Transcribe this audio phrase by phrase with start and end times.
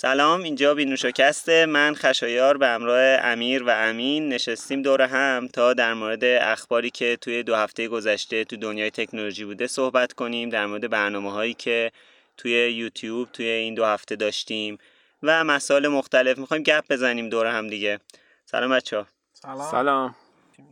[0.00, 5.94] سلام اینجا بینوشاکسته من خشایار به همراه امیر و امین نشستیم دور هم تا در
[5.94, 10.90] مورد اخباری که توی دو هفته گذشته تو دنیای تکنولوژی بوده صحبت کنیم در مورد
[10.90, 11.92] برنامه هایی که
[12.36, 14.78] توی یوتیوب توی این دو هفته داشتیم
[15.22, 16.38] و مسائل مختلف.
[16.38, 18.00] می‌خوایم گپ بزنیم دور هم دیگه.
[18.46, 19.70] سلام بچه ها سلام.
[19.70, 20.14] سلام.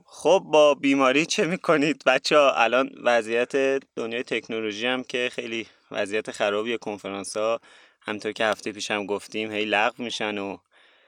[0.07, 3.57] خب با بیماری چه می‌کنید؟ بچه ها الان وضعیت
[3.97, 7.61] دنیای تکنولوژی هم که خیلی وضعیت خرابیه کنفرانس ها
[8.09, 10.57] همطور که هفته پیش هم گفتیم هی لغو میشن و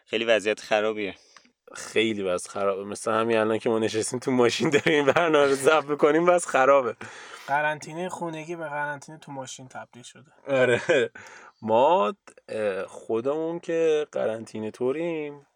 [0.06, 1.14] خیلی وضعیت خرابیه.
[1.74, 2.84] خیلی بس خرابه.
[2.84, 6.96] مثل همین الان که ما نشستیم تو ماشین داریم برنامه رو ضبط می‌کنیم بس خرابه.
[7.46, 10.32] قرنطینه خونگی به قرنطینه تو ماشین تبدیل شده.
[10.48, 11.10] آره.
[11.62, 12.14] ما
[12.86, 15.46] خودمون که قرنطینه طوریم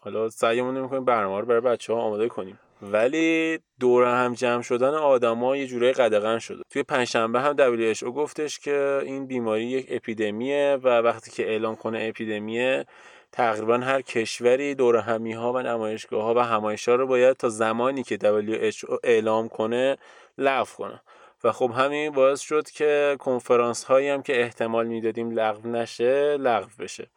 [0.00, 2.58] حالا سعیمون می‌کنیم برنامه رو برای بچه ها آماده کنیم.
[2.82, 6.62] ولی دور هم جمع شدن آدما یه جورای قدغن شده.
[6.70, 12.06] توی پنجشنبه هم WHO گفتش که این بیماری یک اپیدمیه و وقتی که اعلام کنه
[12.08, 12.86] اپیدمیه
[13.32, 17.48] تقریبا هر کشوری دور همی ها و نمایشگاه ها و همایش ها رو باید تا
[17.48, 19.96] زمانی که WHO اعلام کنه
[20.38, 21.00] لغو کنه.
[21.44, 26.68] و خب همین باعث شد که کنفرانس هایی هم که احتمال می‌دادیم لغو نشه لغو
[26.78, 27.10] بشه.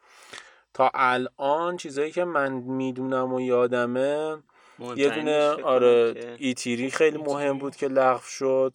[0.74, 4.36] تا الان چیزایی که من می‌دونم و یادمه
[4.96, 8.72] یه دونه آره ایتیری خیلی مهم بود که لغو شد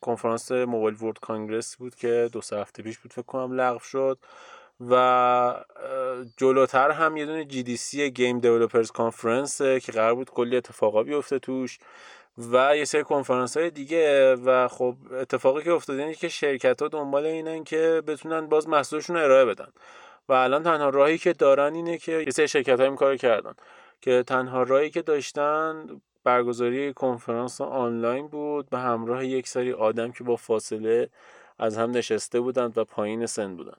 [0.00, 4.18] کنفرانس موبایل ورد کانگرس بود که دو سه هفته پیش بود فکر کنم لغو شد
[4.90, 5.64] و
[6.36, 11.78] جلوتر هم یه دونه GDC Game Developers Conference که قرار بود کلی اتفاقا بیفته توش
[12.38, 16.88] و یه سری کنفرانس های دیگه و خب اتفاقی که افتاده اینه که شرکت ها
[16.88, 19.68] دنبال اینن که بتونن باز محصولشون رو ارائه بدن
[20.28, 23.54] و الان تنها راهی که دارن اینه که یه سری شرکت ها این کار کردن.
[24.02, 25.86] که تنها راهی که داشتن
[26.24, 31.08] برگزاری کنفرانس آنلاین بود به همراه یک سری آدم که با فاصله
[31.58, 33.76] از هم نشسته بودند و پایین سن بودن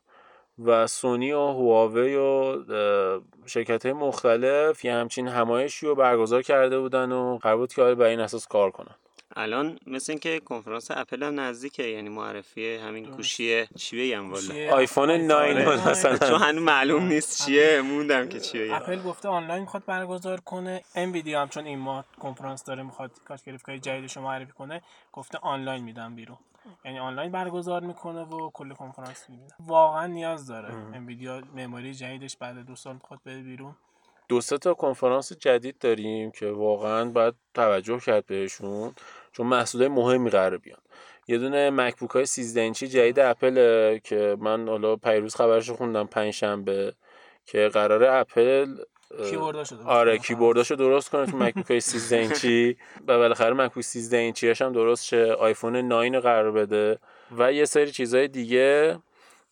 [0.65, 2.57] و سونی و هواوی و
[3.45, 8.05] شرکت مختلف یه همچین همایشی رو برگزار کرده بودن و قرار بود که حالا بر
[8.05, 8.95] این اساس کار کنن.
[9.35, 14.75] الان مثل اینکه کنفرانس اپل هم نزدیکه یعنی معرفی همین گوشی چی بگم والا.
[14.75, 16.17] آیفون 9 آیفون مثلا.
[16.17, 20.81] چون هنوز معلوم نیست چیه موندم که چی بگم اپل گفته آنلاین می‌خواد برگزار کنه.
[20.95, 24.81] انویدیا هم چون این ماه کنفرانس داره می‌خواد کاش گرافیکای جدیدش رو معرفی کنه
[25.13, 26.37] گفته آنلاین میدم بیرون.
[26.85, 30.73] یعنی آنلاین برگزار می‌کنه و کل کنفرانس میدن واقعا نیاز داره.
[30.73, 33.75] انویدیا معماری جدیدش بعد دو سال می‌خواد بره بیرون.
[34.29, 38.93] دو سه تا کنفرانس جدید داریم که واقعا باید توجه کرد بهشون.
[39.33, 40.79] چون محصولات مهمی قراره بیان.
[41.27, 46.07] یه دونه مکبوک های 13 اینچی جدید اپل که من حالا پیروز خبرش رو خوندم
[46.07, 46.93] پنج شنبه
[47.45, 48.75] که قراره اپل
[49.29, 50.17] کیبورداشو درست آره.
[50.17, 52.77] کیبورداشو درست کنه تو مکبوک های 13 اینچی.
[53.07, 55.33] و بالاخره مکبوک 13 اینچی هم درست شه.
[55.33, 56.99] آیفون 9 رو قرار بده.
[57.37, 58.99] و یه سری چیزهای دیگه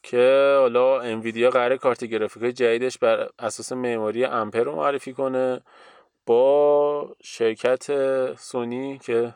[0.04, 5.62] که حالا انویدیا قراره کارت گرافیک جدیدش بر اساس معماری امپر رو معرفی کنه
[6.26, 7.86] با شرکت
[8.36, 9.34] سونی که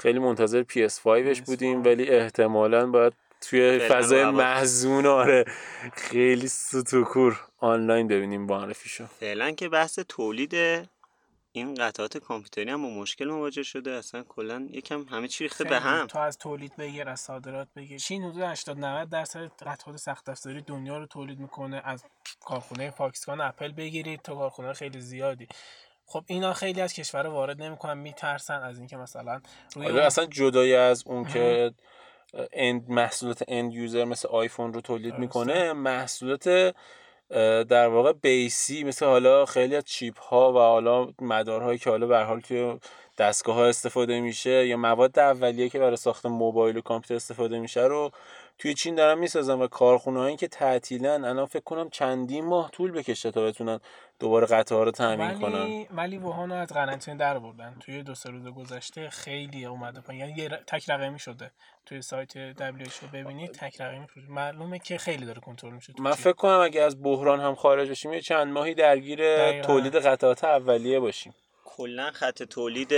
[0.00, 1.40] خیلی منتظر PS5ش PS5.
[1.40, 4.24] بودیم ولی احتمالا باید توی فضای.
[4.24, 5.44] محزون آره
[5.92, 10.54] خیلی ستوکور آنلاین ببینیم معرفیشو فعلا که بحث تولید
[11.52, 15.80] این قطعات کامپیوتری هم با مشکل مواجه شده اصلا کلا یکم همه چی ریخته به.
[15.80, 20.28] هم تو از تولید بگیر از صادرات بگیر چین حدود 80 90 درصد قطعات سخت
[20.28, 22.04] افزاری دنیا رو تولید می‌کنه از
[22.40, 25.48] کارخونه فاکسکان اپل بگیرید تا کارخونه خیلی زیادی
[26.10, 29.40] خب اینا خیلی از کشورها وارد نمی‌کنن میترسن از اینکه مثلا
[29.74, 31.72] روی اون- اصلا جدای از اون که
[32.52, 35.18] end محصولات end user مثل آیفون رو تولید.
[35.18, 36.74] می‌کنه محصولات
[37.68, 42.06] در واقع base ی مثل حالا خیلی از چیپ ها و حالا مدارهایی که حالا
[42.06, 42.78] به حال توی
[43.18, 47.80] دستگاه ها استفاده میشه یا مواد اولیه که برای ساخت موبایل و کامپیوتر استفاده میشه
[47.80, 48.10] رو
[48.60, 52.92] توی چین دارن می‌سازن و کارخونه هایی که تعطیلن الان فکر کنم چندین ماه طول
[52.92, 53.80] بکشه تا بتونن
[54.18, 55.62] دوباره قطعه رو تامین کنن.
[55.62, 60.20] ولی ولی ووهان از قرنطینه در بردن توی دو سه روز گذشته خیلی اومده پایین.
[60.28, 61.50] یعنی یه تک رقمی شده.
[61.86, 66.12] توی سایت WHO ببینید تک رقمی شده معلومه که خیلی داره کنترل میشه من.
[66.12, 69.62] فکر کنم اگه از بحران هم خارج بشیم یه چند ماهی درگیر.
[69.62, 71.34] تولید قطعات اولیه باشیم.
[71.64, 72.92] کلا خط تولید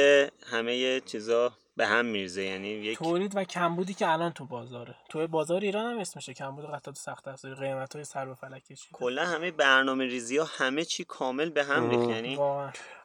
[0.51, 4.95] همه چیزا به هم میرزه یعنی یک تولید و کمبودی که الان تو بازاره.
[5.09, 6.35] تو بازار ایران هم اسمشه.
[6.35, 8.99] کمبود قطعات سخت افزاری قیمت های سر به فلک کشیده.
[8.99, 12.09] کلا همه برنامه ریزی ها همه چی کامل به هم ریخت.
[12.09, 12.39] یعنی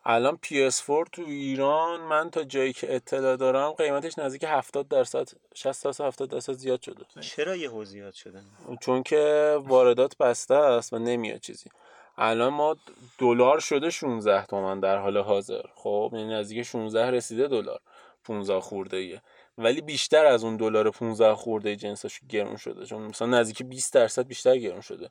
[0.05, 5.83] الان PS4 تو ایران من تا جایی که اطلاع دارم قیمتش نزدیک 70 درصد 60
[5.83, 7.05] درصد 70 درصد زیاد شده.
[7.21, 8.43] چرا یه حوزیات شدن
[8.81, 11.69] چون که واردات بسته است و نمیاد چیزی.
[12.17, 12.77] الان ما
[13.17, 15.61] دلار شده 16 تومن در حال حاضر.
[15.75, 17.79] خب یعنی نزدیک 16 رسیده دلار.
[18.27, 19.21] 15 خورده ایه
[19.57, 22.85] ولی بیشتر از اون دلار 15 خورده جنسش گرون شده.
[22.85, 25.09] چون مثلا نزدیک 20 درصد بیشتر گرون شده.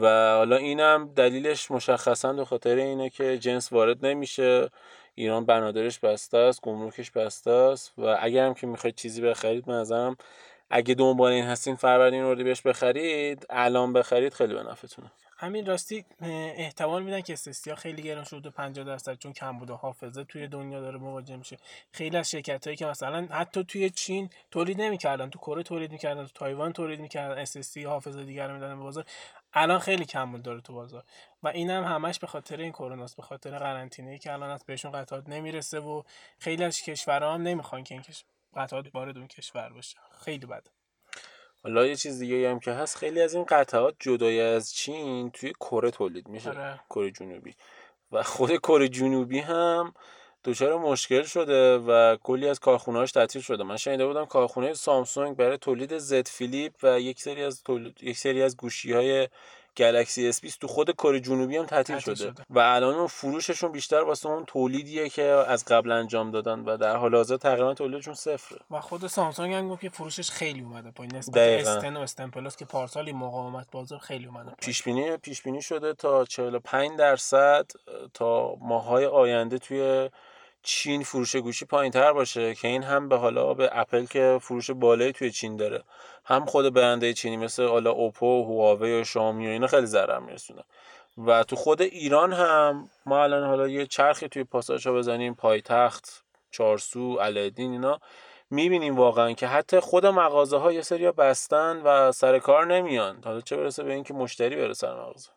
[0.00, 0.06] و
[0.36, 4.68] حالا اینم دلیلش مشخصا به خاطر اینه که جنس وارد نمیشه.
[5.14, 7.92] ایران بنادرش بسته است گمرکش بسته است.
[7.98, 10.16] و اگر هم که می‌خواید چیزی بخرید من نظرم
[10.70, 15.10] اگه دنبال این هستین فروردین بهش بخرید الان بخرید خیلی به نفعتونه.
[15.38, 20.24] همین راستی احتمال میدن که استسیا خیلی گران شده 50 درصد چون کم بوده حافظه
[20.24, 21.56] توی دنیا داره مواجه میشه.
[21.92, 26.26] خیلی از شرکت هایی که مثلا حتی توی چین تولید نمی‌کردن تو کره تولید می‌کردن
[26.26, 29.04] تو تایوان تولید می‌کردن اس حافظه دیگر می‌دادن به بازار.
[29.52, 31.04] الان خیلی کم بود داره تو بازار.
[31.42, 34.92] و اینم هم همش به خاطر این کرونا به خاطر قرنطینه که الان از بهشون
[34.92, 36.02] قطعات نمی‌رسه و
[36.38, 38.04] خیلی از کشورها هم نمی‌خوان که این
[38.56, 40.75] قطعات وارد اون کشور بشه خیلی بده
[41.66, 45.52] حالا یه چیز دیگه هم که هست خیلی از این قطعات جدای از چین توی
[45.52, 46.80] کره تولید میشه آره.
[46.90, 47.54] کره جنوبی
[48.12, 49.94] و خود کره جنوبی هم
[50.44, 55.58] دچار مشکل شده و کلی از کارخونه‌هاش تعطیل شده من شنیده بودم کارخونه سامسونگ برای
[55.58, 59.28] تولید زد فیلیپ و یک سری از تولید یک سری از گوشی‌های
[59.76, 62.14] گلکسی اس 20 تو خود کره جنوبی هم تعطیل شده.
[62.14, 62.44] شده.
[62.50, 66.96] و الان اون فروششون بیشتر واسه اون تولیدیه که از قبل انجام دادن و در
[66.96, 71.16] حال حاضر تقریبا تولیدشون صفره و خود سامسونگ هم گفت که فروشش خیلی اومده پایین
[71.16, 75.62] نسبت استن و استن پلاس که پارسالی مقاومت بازار خیلی اومده پیش بینی پیش بینی
[75.62, 77.70] شده تا 45 درصد
[78.14, 80.10] تا ماهای آینده توی
[80.66, 84.70] چین فروش گوشی پایین تر باشه که این هم به حالا به اپل که فروش
[84.70, 85.82] بالایی توی چین داره.
[86.24, 90.64] هم خود برنده چینی مثل حالا اوپو هواوی و شامی و اینا خیلی ضرر میرسونه.
[91.26, 97.16] و تو خود ایران هم ما الان حالا یه چرخی توی پاساژ بزنیم پایتخت چارسو
[97.16, 98.00] علدین اینا.
[98.50, 103.22] می‌بینیم واقعا که حتی خود مغازه ها یه سری بستن و سر کار نمیان.
[103.24, 105.35] حالا چه برسه به اینکه مشتری برسه سر مغازه.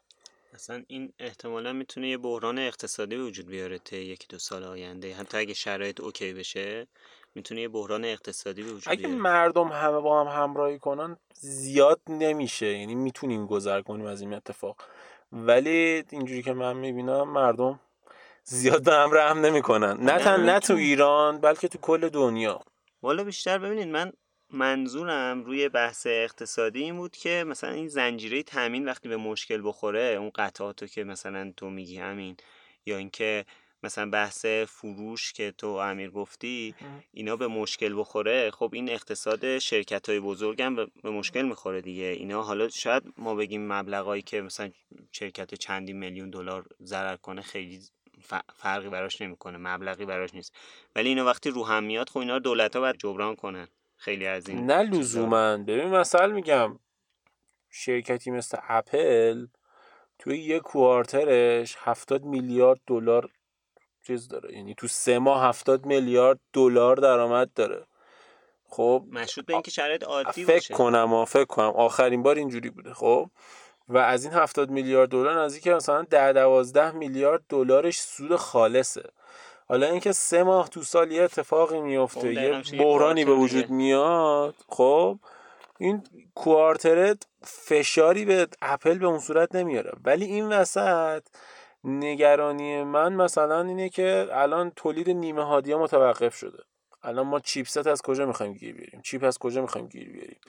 [0.54, 5.16] اصلا این احتمالا می‌تونه یه بحران اقتصادی وجود بیاره تا یکی دو سال آینده.
[5.16, 6.88] حتی اگه شرایط اوکی بشه
[7.36, 12.66] می‌تونه یه بحران اقتصادی به وجود اگه مردم همه با هم همراهی کنن زیاد نمیشه.
[12.66, 14.78] یعنی می‌تونیم گذر کنیم از این اتفاق.
[15.32, 17.80] ولی اینجوری که من می‌بینم مردم
[18.44, 19.98] زیاد به هم رحم نمی‌کنن.
[19.98, 22.62] نه تن نه تو ایران بلکه تو کل دنیا.
[23.02, 24.14] والا بیشتر ببینید من
[24.52, 30.02] منظورم روی بحث اقتصادی این بود که مثلا این زنجیره تامین وقتی به مشکل بخوره
[30.02, 32.38] اون قطعاتو که مثلا تو میگی همین
[32.86, 33.46] یا اینکه
[33.84, 36.76] مثلا بحث فروش که تو امیر گفتی
[37.14, 42.04] اینا به مشکل بخوره خب این اقتصاد شرکت های بزرگ هم به مشکل می‌خوره دیگه.
[42.04, 44.72] اینا حالا شاید ما بگیم مبلغایی که مثلا
[45.12, 47.82] شرکت چندی میلیون دلار ضرر کنه خیلی
[48.56, 50.56] فرقی براش نمی‌کنه مبلغی براش نیست.
[50.96, 53.68] ولی اینا وقتی رو هم میاد خب اینا دولت ها باید جبران کنن.
[54.00, 55.58] خیلی از این نه لزوما.
[55.58, 56.80] ببین مثلا میگم.
[57.70, 59.48] شرکتی مثل اپل
[60.20, 63.30] توی یک کوارترش هفتاد میلیارد دلار
[64.08, 64.54] چیز داره.
[64.54, 67.86] یعنی تو سه ماه هفتاد میلیارد دلار درآمد داره.
[68.66, 70.74] خب مشروط به اینکه شرایط عادی فکر باشه.
[70.74, 71.70] کنم فکر کنم.
[71.70, 72.94] آخرین بار اینجوری بوده.
[72.94, 73.30] خب
[73.88, 79.04] و از این هفتاد میلیارد دلار نزدیک مثلا ده دوازده میلیارد دلارش سود خالصه.
[79.70, 84.56] حالا اینکه سه ماه تو سال یه اتفاقی میفته خب، یه بحرانی به وجود میاد
[84.70, 85.20] خب
[85.78, 86.04] این
[86.36, 89.92] کوارترت فشاری به اپل به اون صورت نمیاره.
[90.04, 91.24] ولی این وسط
[91.84, 96.64] نگرانی من مثلا اینه که الان تولید نیمه هادی متوقف شده.
[97.04, 100.40] الان ما چیپست از کجا می‌خوایم گیر بیاریم؟ چیپ از کجا می‌خوایم گیر بیاریم؟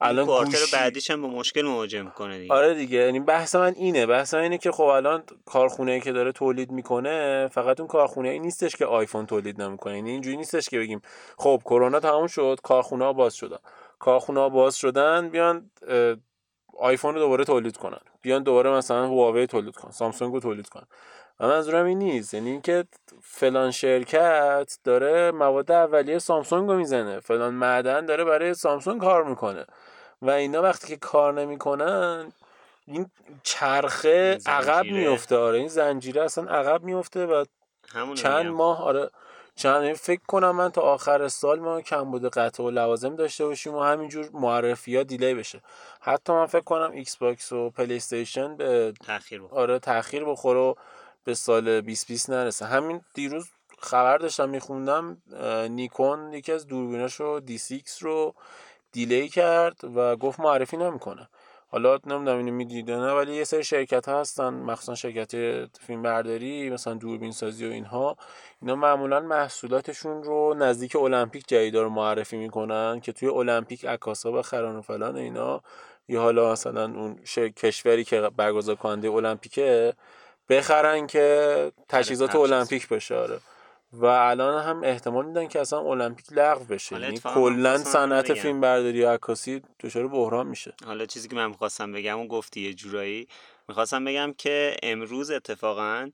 [0.00, 0.76] الان کوارتر گوشی...
[0.76, 2.54] بعدیش هم با مشکل مواجه می‌کنه دیگه.
[2.54, 4.06] آره دیگه یعنی بحث من اینه.
[4.06, 8.38] بحث من اینه که خب الان کارخونه که داره تولید می‌کنه فقط اون کارخونه ای
[8.38, 9.96] نیستش که آیفون تولید نمی‌کنه.
[9.96, 11.02] یعنی اینجوری نیستش که بگیم
[11.38, 13.58] خب کرونا تموم شد کارخونه ها باز شدن.
[13.98, 15.70] کارخونه ها باز شدن بیان
[16.78, 18.00] آیفون رو دوباره تولید کنن.
[18.22, 20.86] بیان دوباره مثلا هواوی تولید کنن سامسونگ رو تولید کنن.
[21.40, 22.34] و منظورم این نیست.
[22.34, 22.84] یعنی اینکه
[23.22, 27.20] فلان شرکت داره مواد اولیه سامسونگ رو می‌زنه.
[27.20, 29.66] فلان معدن داره برای سامسونگ کار می‌کنه.
[30.22, 32.32] و اینا وقتی که کار نمی‌کنن
[32.86, 33.10] این
[33.42, 37.44] چرخه عقب میفته آره این زنجیره اصلا عقب میفته و
[38.14, 39.10] چند ماه آره
[39.54, 43.80] چند فکر کنم من تا آخر سال ما کمبود قطعه و لوازم داشته باشیم و
[43.80, 45.60] همینجور معرفی ها delay بشه.
[46.00, 49.62] حتی من فکر کنم Xbox و PlayStation به تاخیر بخوره.
[49.62, 50.74] آره تاخیر بخوره و
[51.24, 52.66] به سال 2020 نرسه.
[52.66, 53.48] همین دیروز
[53.78, 55.22] خبر داشتم میخوندم
[55.70, 58.34] نیکون یکی از دوربیناشو دی 6 رو
[58.92, 61.28] دیلی کرد و گفت معرفی نمی‌کنه.
[61.68, 65.30] حالا نمی‌دونم اینو می‌دیده نه ولی یه سری شرکت ها هستن مخصوصا شرکت
[65.86, 68.16] فیلم برداری مثلا دوربین سازی و اینها.
[68.62, 74.76] اینا معمولا محصولاتشون رو نزدیک المپیک جدیدا رو معرفی می‌کنن که توی المپیک عکاسا بخرن
[74.76, 75.62] و فلان اینا.
[76.08, 77.18] یا حالا مثلا اون
[77.56, 79.92] کشوری که برگزار کننده المپیکه
[80.48, 83.16] بخرن که تجهیزات المپیک بشه.
[83.16, 83.40] آره.
[83.92, 87.00] و الان هم احتمال میدن که اصلا المپیک لغو بشه.
[87.00, 90.74] یعنی کلا صنعت فیلم برداری و عکاسی دچار بحران میشه.
[90.84, 93.28] حالا چیزی که من می‌خواستم بگم اون گفتی یه جورایی.
[93.68, 96.10] می‌خواستم بگم که امروز اتفاقا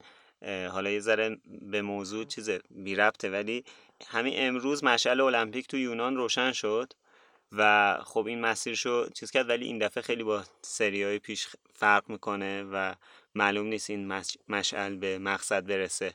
[0.71, 3.65] حالا یه ذره به موضوع چیز بی ربطه ولی
[4.09, 6.93] همین امروز مشعل المپیک تو یونان روشن شد
[7.53, 12.11] و خب این مسیرشو چیز کرد ولی این دفعه خیلی با سری های پیش فرق
[12.11, 12.95] می‌کنه و
[13.35, 16.15] معلوم نیست این مشعل به مقصد برسه.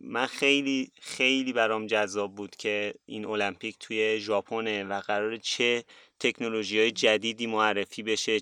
[0.00, 5.84] من خیلی خیلی برام جذاب بود که این المپیک توی ژاپنه و قرار چه
[6.20, 8.38] تکنولوژی های جدیدی معرفی بشه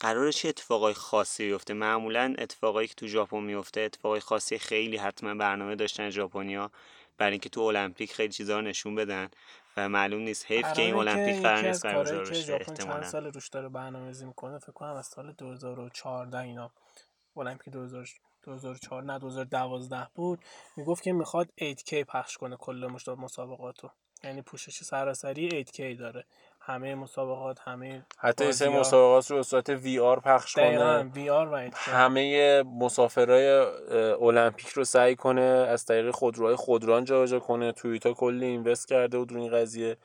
[0.00, 1.74] قرار چه اتفاقای خاصی بیفته.
[1.74, 6.70] معمولا اتفاقایی که تو ژاپن میفته اتفاقای خاصی خیلی حتما برنامه داشتن ژاپنیا
[7.18, 9.28] برای اینکه تو المپیک خیلی چیزا رو نشون بدن
[9.76, 13.48] و معلوم نیست حیف که این المپیک قرار نیست برگزار بشه احتمالاً چند سال روش
[13.48, 16.72] داره برنامه‌ریزی می‌کنه فکر کنم از سال 2014 اینا.
[17.36, 17.74] المپیک
[18.46, 20.38] 2004 نه 2012 بود
[20.76, 22.88] می‌گفت که می‌خواد 8K پخش کنه کل
[23.18, 23.90] مسابقاتو.
[24.24, 26.24] یعنی پوشش سراسری 8K داره.
[26.60, 31.02] همه مسابقات همه حتی سه مسابقات رو به صورت وی آر پخش کنه.
[31.02, 33.48] وی آر و همه مسافرای
[34.20, 37.72] المپیک رو سعی کنه از طریق خودروهای خودران جابجا کنه.
[37.72, 39.96] توییتا کلی اینوست کرده بود رو این قضیه.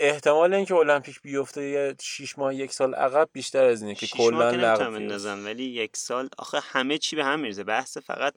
[0.00, 4.50] احتمال اینکه المپیک بیفته یه 6 ماه یک سال عقب بیشتر از اینه که کلا
[4.50, 8.34] لغو ولی یک سال آخه همه چی به هم میرزه بحث فقط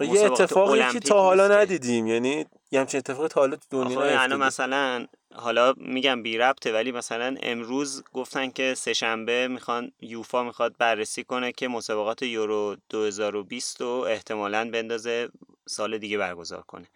[0.00, 5.06] یه اتفاقی که تا حالا ندیدیم یعنی یه همچین اتفاقی تا حالا تو دنیا مثلا
[5.34, 11.52] حالا میگم بی ربطه ولی مثلا امروز گفتن که سهشنبه می‌خوان یوفا می‌خواد بررسی کنه
[11.52, 15.28] که مسابقات یورو 2020 رو احتمالا بندازه.
[15.66, 16.86] سال دیگه برگزار کنه.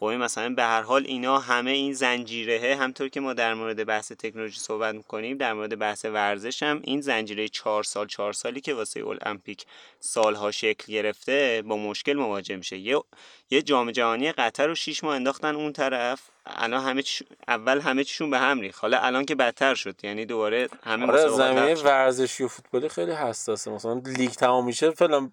[0.00, 4.12] خب مثلا به هر حال اینا همه این زنجیره همطور که ما در مورد بحث
[4.12, 8.74] تکنولوژی صحبت می‌کنیم در مورد بحث ورزش هم این زنجیره چهار سال چهار سالی که
[8.74, 9.66] واسه المپیک
[10.00, 12.78] سالها شکل گرفته با مشکل مواجه میشه.
[12.78, 13.02] یه
[13.50, 17.02] یه جام جهانی قطر رو 6 ماه انداختن اون طرف الان همه
[17.48, 18.80] اول همه چیشون به هم ریخت.
[18.80, 23.70] حالا الان که بدتر شد یعنی دوباره همه آره زمینه ورزشی و فوتبالی خیلی حساسه.
[23.70, 25.32] مثلا لیگ تمام میشه فلان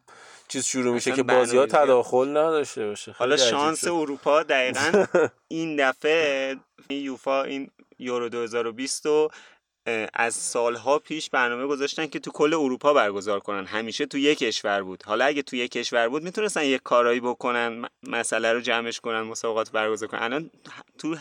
[0.50, 3.12] چیز شروع میشه که بازی ها تداخل نداشته باشه.
[3.12, 5.06] حالا شانس اروپا دقیقا
[5.48, 6.56] این دفعه
[6.90, 9.32] یوفا این یورو 2020 رو
[10.14, 13.66] از سالها پیش برنامه گذاشتن که تو کل اروپا برگزار کنن.
[13.66, 15.04] همیشه تو یک کشور بود.
[15.06, 19.72] حالا اگه تو یک کشور بود می‌تونستن یک کارایی بکنن مسئله رو جمعش کنن مسابقات
[19.72, 20.24] برگزار کنن.
[20.24, 20.50] الان
[20.98, 21.16] تو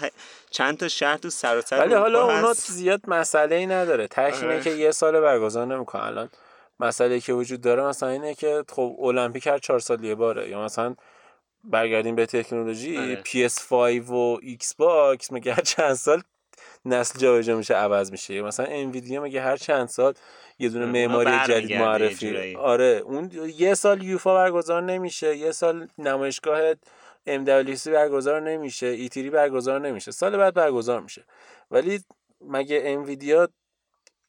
[0.50, 4.62] چند تا شهر تو سر ولی حالا اونا زیاد مسئله ای نداره تشینه آره.
[4.62, 6.02] که یه سال برگزار نمی‌کنن.
[6.02, 6.28] الان
[6.80, 10.48] مسئله که وجود داره مثلا اینه که خب المپیک هر چهار سال یه باره.
[10.48, 10.94] یا مثلا
[11.64, 13.22] برگردیم به تکنولوژی آره.
[13.22, 16.22] PS5 و Xbox مگه هر چند سال
[16.84, 20.14] نسل جابجا میشه عوض میشه؟ مثلا انویدیا مگه هر چند سال
[20.58, 22.56] یه دونه معماری جدید معرفی.
[22.56, 26.74] آره اون یه سال یوفا برگزار نمیشه یه سال نمایشگاه
[27.26, 31.24] MWC برگزار نمیشه E3 برگزار نمیشه سال بعد برگزار میشه.
[31.70, 32.00] ولی
[32.40, 33.48] مگه انویدیا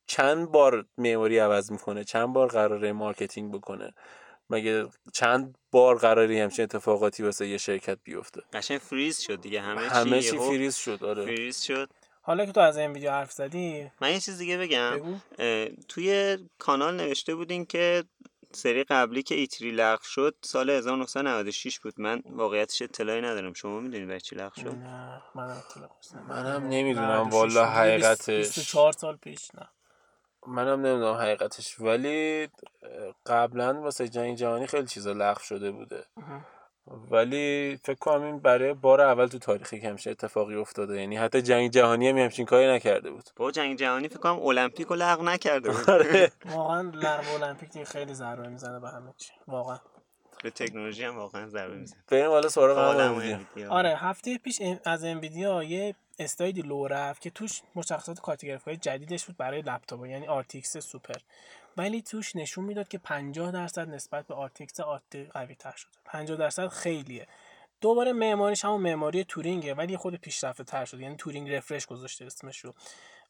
[0.10, 3.94] چند بار معماری عوض می‌کنه؟ چند بار قراره marketing بکنه؟
[4.50, 9.62] مگه چند بار قراره همچین اتفاقاتی واسه یه شرکت بیفته؟ قشنگ فریز شد دیگه.
[9.62, 11.26] همه, همه چی فریز شد آره.
[11.26, 11.90] فریز شد.
[12.22, 15.22] حالا که تو از این ویدیو حرف زدی من یه چیز دیگه بگم.
[15.88, 18.04] توی کانال نوشته بودین که
[18.52, 21.94] سری قبلی که E3 لغو شد سال 1996 بود.
[21.98, 23.54] من واقعیتش اطلاعی ندارم.
[23.54, 25.62] شما می‌دونید برای چی لغو شد؟ نه من
[26.28, 27.30] منم نمی‌دونم.
[27.30, 28.30] والا حقیقتش.
[28.30, 29.70] 24 سال پیش نه.
[30.48, 32.48] منم نمی‌دونم حقیقتش ولی
[33.26, 36.04] قبلا واسه جنگ جهانی خیلی چیزا لغو شده بوده.
[37.12, 41.42] ولی فکر کنم این برای بار اول تو تاریخی که همشه اتفاقی افتاده یعنی حتی
[41.42, 43.24] جنگ جهانی هم همچین کاری نکرده بود.
[43.36, 45.90] با جنگ جهانی فکر کنم المپیک رو لغو نکرده بود.
[45.90, 46.32] آره.
[46.46, 49.32] واقعا لغو المپیک خیلی ضربه می‌زنه به همه چی.
[49.48, 49.80] واقعا.
[50.44, 52.04] به تکنولوژی هم واقعا ضربه می‌زنه.
[52.08, 52.78] بریم حالا سراغ
[53.70, 59.38] آره هفته پیش از انویدیا یه اسلایدی لو رفت که توش مشخصات کارت جدیدش بود
[59.38, 61.22] برای لپتاپ یعنی RTX Super.
[61.78, 65.92] ولی توش نشون می‌داد که 50 درصد نسبت به RTX عادی قوی تر شده.
[66.06, 67.28] 50 درصد خیلیه.
[67.82, 71.02] دوباره معماریش همون معماری Turing ه ولی خورده پیشرفته تر شده.
[71.02, 72.74] یعنی Turing Refresh گذاشته اسمش رو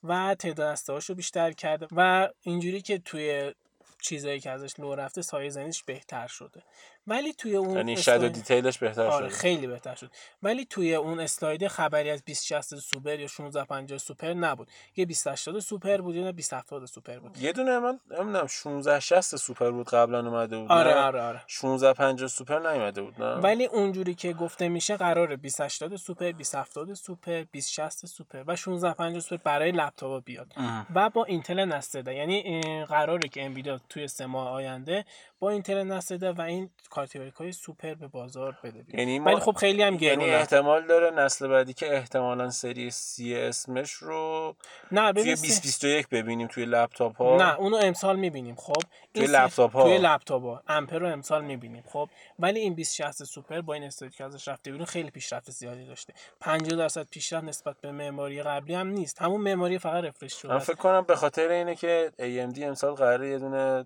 [0.04, 0.80] و تعداد
[1.10, 1.88] رو بیشتر کرده.
[1.92, 3.54] و اینجوری که توی
[4.02, 6.64] چیزایی که ازش لو رفته سایه زنیش بهتر شده.
[7.10, 10.12] ولی توی اون یعنی شادو دیتیلش بهتر آره خیلی بهتر شد.
[10.44, 14.68] ولی توی اون اسلاید خبری از 2060 سوپر یا 1650 سوپر نبود.
[14.96, 17.38] یه 2080 سوپر بود یا 2070 سوپر بود.
[17.38, 21.42] یه دونه من نمی‌دونم 1660 سوپر بود قبلا اومده بود آره آره آره.
[21.50, 27.42] 1650 سوپر نیومده بود نه؟ ولی اونجوری که گفته میشه قراره 2080 سوپر 2070 سوپر
[27.42, 30.54] 2060 سوپر و 1650 سوپر برای لپتاپ بیاد.
[30.58, 30.86] اه.
[30.96, 35.06] و با اینتل نسل ده یعنی قراره که انویدیا توی سه ماه آینده
[35.40, 39.84] با اینتل نسل و این کارت های سوپر به بازار بده یعنی ولی خب خیلی
[39.84, 44.56] هم یعنی گرونه احتمال داره نسل بعدی که احتمالا سری سی اسمش رو
[44.92, 47.38] نه توی ببین 2021 ببینیم توی لپتاپ ها.
[47.38, 48.82] نه اونو امسال می‌بینیم خب؟
[49.14, 49.84] توی لپتاپ ها.
[49.84, 50.64] توی لپتاپ ها.
[50.68, 54.72] Ampere رو امسال می‌بینیم خب؟ ولی این 2060 سوپر با این استودیو که ازش رفته
[54.72, 56.14] بیرون خیلی پیشرفت زیادی داشته.
[56.40, 59.22] 50 درصد پیشرفت نسبت به معماری قبلی هم نیست.
[59.22, 60.54] همون معماری فقط refresh شده.
[60.54, 60.60] من.
[60.60, 63.86] فکر کنم به خاطر اینه که AMD امسال قراره یه دونه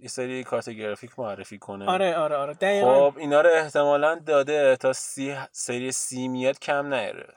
[0.00, 1.90] یه سری کارت گرافیک معرفی کنه.
[1.90, 2.54] آره آره آره.
[2.54, 3.10] دقیقاً.
[3.10, 7.34] خب اینا رو احتمالا داده تا سی سری سی میاد کم نیاره.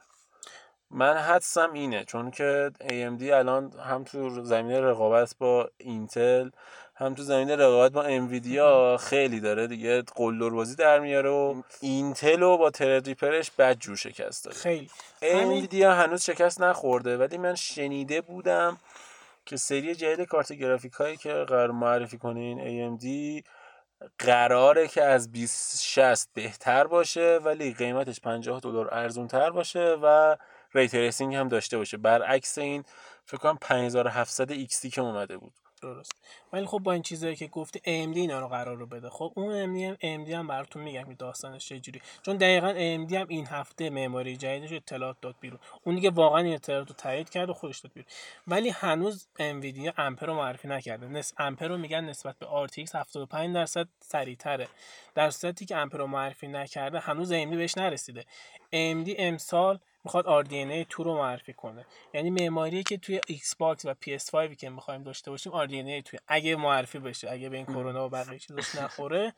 [0.91, 6.49] من حدسم اینه چون که AMD الان هم تو زمینه رقابت با اینتل
[6.95, 12.39] هم تو زمینه رقابت با انویدیا خیلی داره دیگه قلدر بازی در میاره و اینتل
[12.39, 14.89] رو با تردریپرش بد جور شکست داده خیلی.
[15.21, 18.77] انویدیا هنوز شکست نخورده ولی من شنیده بودم
[19.45, 23.05] که سری جدید کارت گرافیک هایی که قرار معرفی کنین AMD
[24.19, 30.37] قراره که از 2060 بهتر باشه ولی قیمتش 50 دلار ارزون تر باشه و
[30.73, 31.97] ray tracing هم داشته باشه.
[31.97, 32.83] برعکس این
[33.25, 35.53] فکر کنم 5700 XT که اومده بود.
[35.85, 36.11] درست.
[36.53, 39.09] ولی خب با این چیزایی که گفتی AMD اینا رو قرار رو بده.
[39.09, 43.47] خب اون AMD هم, AMD هم براتون میگم داستانش چجوری چون دقیقا AMD هم این
[43.47, 45.59] هفته معماری جدیدش اطلاعات داد بیرون.
[45.83, 48.07] اون دیگه واقعا این اطلاعات رو تایید کرد و خودش داد بیرون.
[48.47, 51.07] ولی هنوز انویدیا Ampere رو معرفی نکرده.
[51.07, 54.67] نس Ampere رو میگن نسبت به RTX 75 درصد سریعتره.
[55.15, 58.25] در صورتی که Ampere رو معرفی نکرده هنوز AMD بهش نرسیده.
[58.73, 61.85] AMD امسال می‌خواد RDNA 2 رو معرفی کنه.
[62.13, 66.19] یعنی معماری که توی ایکس باکس و PS5 که می‌خوایم داشته باشیم RDNA توی.
[66.27, 69.33] اگه معرفی بشه اگه به این کرونا و بقیه چیزاش نخوره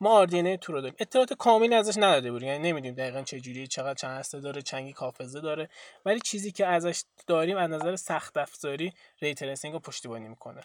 [0.00, 0.96] ما RDNA 2 رو داریم.
[0.98, 2.48] اطلاعات کاملی ازش نداده بودیم.
[2.48, 5.68] یعنی نمی‌دونیم دقیقا چه جوریه چقدر چند هسته داره چند گیگ حافظه داره.
[6.04, 10.60] ولی چیزی که ازش داریم از نظر سخت افزاری ray tracing رو پشتیبانی می‌کنه.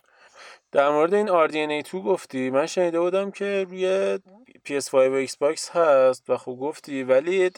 [0.71, 4.19] در مورد این RDNA 2 گفتی من شنیده بودم که روی
[4.65, 7.51] PS5 و Xbox هست و خوب گفتی ولی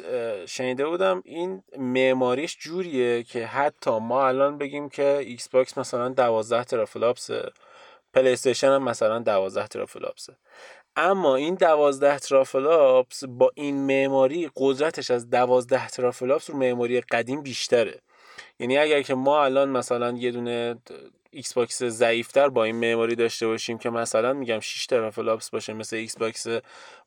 [0.48, 7.43] شنیده بودم این معماریش جوریه که حتی ما الان بگیم که Xbox مثلا 12 teraflops
[7.43, 7.52] ه
[8.14, 10.34] پلی استیشن هم مثلا 12 teraflops ه.
[10.96, 18.02] اما این 12 teraflops با این معماری قدرتش از 12 teraflops رو معماری قدیم بیشتره.
[18.60, 20.76] یعنی اگر که ما الان مثلا یه دونه
[21.36, 25.96] ایکس باکس ضعیفتر با این معماری داشته باشیم که مثلا میگم 6 teraflops باشه مثل
[25.96, 26.48] ایکس باکس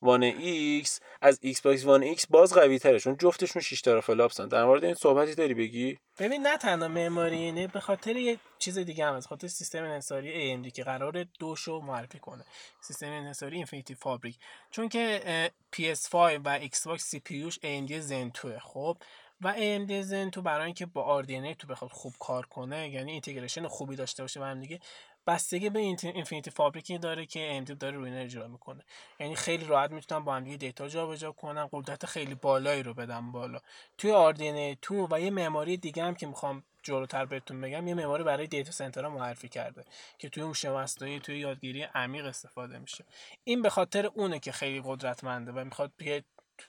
[0.02, 4.48] وان ایکس از ایکس باکس وان ایکس باز قوی تره چون جفتشون 6 teraflops ن
[4.48, 8.78] در مورد این صحبتی داری بگی؟ ببین نه تنها معماری اینه به خاطر یه چیز
[8.78, 12.44] دیگه هم از خاطر سیستم انحصاری AMD که قرار دوشو معرفی کنه.
[12.80, 14.38] سیستم انحصاری Infinity Fabric
[14.70, 18.96] چون که اه، PS5 و Xbox CPU ش AMD Zen 2 خب
[19.40, 19.90] و AMD
[20.32, 24.40] 2 برای اینکه با RDNA two بخواد خوب کار کنه یعنی integration خوبی داشته باشه
[24.40, 24.80] و هم دیگه
[25.26, 28.84] بستگی به Infinity Fabric ی داره که AMD داره روی اجرا می‌کنه.
[29.20, 33.32] یعنی خیلی راحت می‌تونن با هم دیگه data جابجا کنن قدرت خیلی بالایی رو بدن
[33.32, 33.60] بالا.
[33.98, 38.24] توی RDNA 2 و یه معماری دیگه هم که می‌خوام جلوتر بهتون بگم یه معماری
[38.24, 39.84] برای data center ها معرفی کرده
[40.18, 43.04] که توی هوش مصنوعی توی یادگیری عمیق استفاده میشه.
[43.44, 46.24] این به خاطر اونه که خیلی قدرتمنده و می‌خواد یه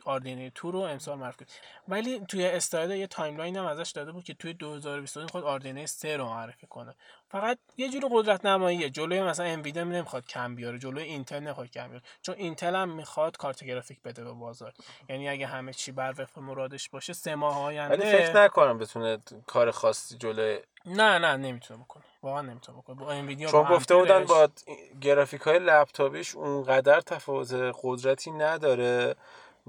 [0.06, 1.48] RDNA 2 رو امسال معرفی کنه
[1.88, 6.18] ولی توی اسلاید یه timeline هم ازش داده بود که توی 2022 می‌خواد RDNA 3
[6.18, 6.96] رو معرفی کنه.
[7.32, 11.88] فقط یه جور قدرت نماییه جلوی مثلا انویدیا نمی‌خواد کم بیاره جلوی اینتل نمی‌خواد کم
[11.88, 12.04] بیاره.
[12.22, 14.74] چون اینتل هم می‌خواد کارت گرافیک بده به بازار.
[15.10, 19.18] یعنی اگه همه چی بر وفق مرادش باشه سه ماه ولی آینده فکر نکنم بتونه
[19.48, 22.04] کار خاصی جلوی نه نه نمی‌تونه بکنه.
[22.24, 22.96] واقعا نمی‌تونه بکنه.
[22.96, 24.50] با انویدیا چون گفته بودن با
[25.02, 29.16] گرافیک های لپتاپیش اونقدر تفاوت قدرتی نداره.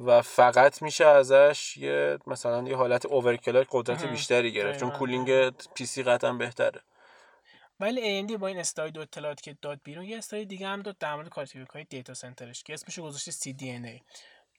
[0.06, 4.04] و فقط میشه ازش یه مثلا یه حالت overclock قدرت.
[4.04, 4.90] بیشتری گرفت چون.
[4.90, 6.80] cooling PC قطعا بهتره
[7.80, 10.98] ولی AMD با این اسلاید و اطلاعاتی که داد بیرون یه اسلاید دیگه هم داد
[10.98, 14.00] در مورد کارت گرافیک های data center ش که اسمش گذاشته CDNA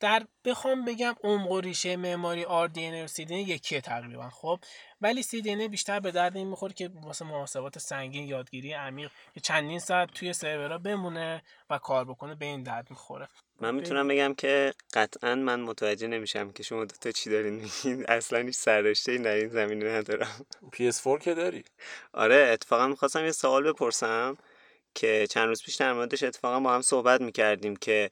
[0.01, 4.59] در بخوام بگم عمق و ریشه معماری RDNA و CDNA یکیه تقریبا خب.
[5.01, 9.79] ولی CDNA بیشتر به درد این می‌خوره که واسه محاسبات سنگین یادگیری عمیق که چندین
[9.79, 13.27] ساعت توی سرورها بمونه و کار بکنه به این درد می‌خوره.
[13.59, 18.05] من می‌تونم بگم که قطعا من متوجه نمیشم که شما دوتا چی دارین میگین.
[18.17, 20.45] اصلا هیچ سررشته در این زمینه ندارم.
[20.73, 21.63] PS4 که داری؟
[22.13, 24.37] آره اتفاقا می‌خواستم یه سوال بپرسم
[24.95, 28.09] که چند روز پیش در موردش اتفاقا با هم صحبت می‌کردیم که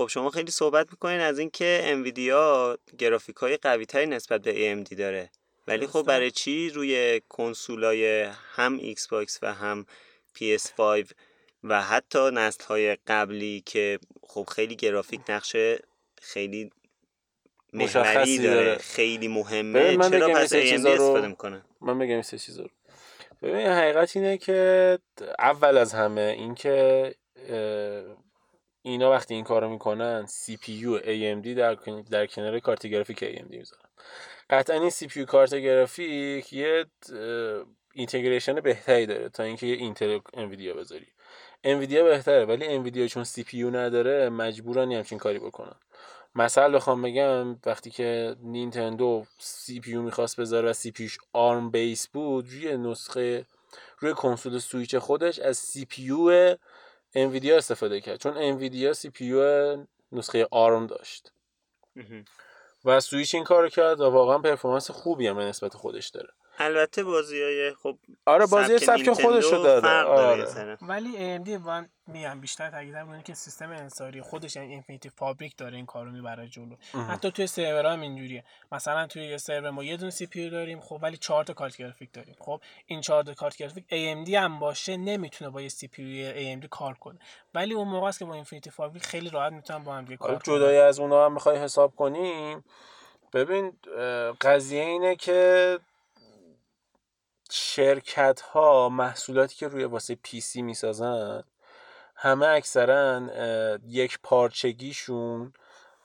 [0.00, 4.52] خب شما خیلی صحبت می‌کنین از اینکه انویدیا گرافیک های قوی تری نسبت به
[4.84, 5.30] AMD داره
[5.66, 6.02] ولی خب.
[6.02, 9.86] برای چی روی کنسولای هم ایکس باکس و هم
[10.38, 11.12] PS5
[11.64, 15.78] و حتی نسل های قبلی که خب خیلی گرافیک نقش
[16.22, 16.70] خیلی
[17.72, 18.78] مشخصی داره داره.
[18.78, 22.68] خیلی مهمه من چرا پس AMD استفاده می‌کنه من بگم این سه چیز رو
[23.42, 24.98] ببین حقیقت اینه که
[25.38, 27.14] اول از همه اینکه
[28.82, 31.74] اینا وقتی این کارو می‌کنن CPU AMD در
[32.10, 33.88] در کنار کارت گرافیک AMD می‌ذارن.
[34.50, 36.86] قطعا این CPU کارت گرافیک یه
[37.94, 41.06] integration بهتری داره تا اینکه یه اینتل انویدیا بذاری.
[41.64, 45.76] انویدیا بهتره ولی انویدیا چون CPU نداره مجبورن همچین کاری بکنن.
[46.34, 52.48] مثلا بخوام بگم وقتی که نینتندو CPU می‌خواست بذاره و CPU ش ARM base بود
[52.48, 53.46] روی نسخه
[53.98, 56.02] روی کنسول سویچ خودش از CPU
[57.14, 58.20] انویدیا استفاده کرد.
[58.20, 59.76] چون انویدیا CPU
[60.12, 61.32] نسخه ARM داشت.
[62.84, 66.28] و سویچ این کار کرد و واقعا performance خوبی هم نسبت خودش داره.
[66.60, 70.76] البته بازی های خب آره بازی سبک خودش رو داره آره.
[70.82, 75.76] ولی AMD من میگم بیشتر تاکیدم روی که سیستم انحصاری خودش یعنی Infinity Fabric داره
[75.76, 76.76] این کارو می‌بره جلو.
[77.08, 78.44] حتی توی سرور هم اینجوریه.
[78.72, 82.12] مثلا توی یه سرور ما یه دونه CPU داریم خب ولی چهار تا کارت گرافیک
[82.12, 82.36] داریم.
[82.38, 86.94] خب این چهار تا کارت گرافیک AMD هم باشه نمی‌تونه با یه CPU AMD کار
[86.94, 87.18] کنه.
[87.54, 90.40] ولی اون موقع است که با Infinity Fabric خیلی راحت می‌تونن با هم دیگه کار
[90.44, 92.64] جدای از اونها هم می‌خوای حساب کنیم
[93.32, 93.72] ببین
[94.40, 95.78] قضیه اینه که
[97.50, 101.42] شرکت ها محصولاتی که روی واسه PC می‌سازن
[102.16, 103.20] همه اکثرا
[103.86, 105.52] یک پارچگیشون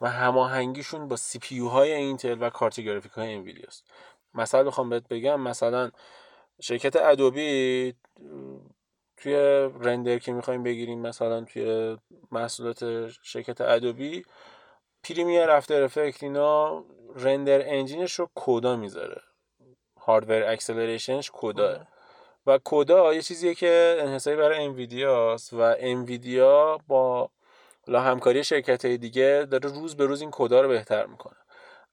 [0.01, 3.85] و هماهنگیشون با CPU های اینتل و کارت گرافیک های انویدیا است
[4.33, 5.91] مثلا بخوام بهت بگم مثلا
[6.61, 7.93] شرکت ادوبی
[9.17, 9.35] توی
[9.81, 11.97] رندر که می‌خوایم بگیریم مثلا توی
[12.31, 14.25] محصولات شرکت ادوبی
[15.03, 19.21] Premiere After Effects اینا render engine ش رو CUDA می‌ذاره.
[20.05, 21.87] hardware acceleration ش CUDA
[22.47, 27.29] و CUDA یه چیزیه که انحصاری برای انویدیا و انویدیا با
[27.87, 31.35] لا همکاری شرکت های دیگه داره روز به روز این CUDA رو بهتر می‌کنه.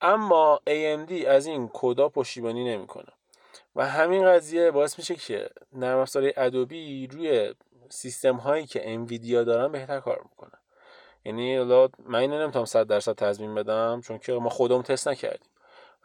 [0.01, 3.12] اما AMD از این CUDA پشتیبانی نمی‌کنه.
[3.77, 7.55] و همین قضیه باعث میشه که نرم افزار ادوبی روی
[7.88, 10.59] سیستم هایی که انویدیا دارن بهتر کار می‌کنه.
[11.25, 11.59] یعنی
[11.98, 15.51] من اینو نمی‌تونم 100 درصد تضمین بدم چون که ما خودمون تست نکردیم.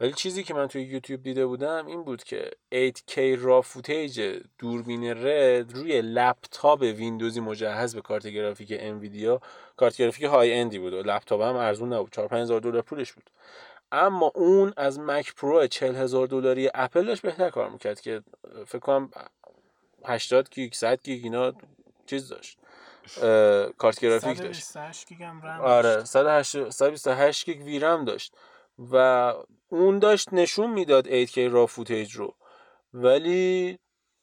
[0.00, 5.04] ولی چیزی که من توی یوتیوب دیده بودم این بود که 8K RAW footage دوربین
[5.26, 9.40] RED روی لپتاپ ویندوزی مجهز به کارت گرافیک انویدیا.
[9.76, 12.12] کارت گرافیک high-end ی بود و لپتاپ هم ارزون نبود.
[12.12, 13.30] 4 5000 دلار پولش بود.
[13.92, 18.22] اما اون از مک پرو 40000 دلاری اپل داشت بهتر کار می‌کرد که
[18.66, 19.10] فکر کنم
[20.04, 21.52] 80 گیگ 100 گیگ اینا
[22.06, 22.58] چیز داشت.
[23.78, 24.76] کارت گرافیک داشت.
[25.62, 28.34] آره 128 گیگ VRAM داشت.
[28.92, 29.34] و
[29.68, 32.34] اون داشت نشون می‌داد 8K RAW footage رو
[32.94, 33.78] ولی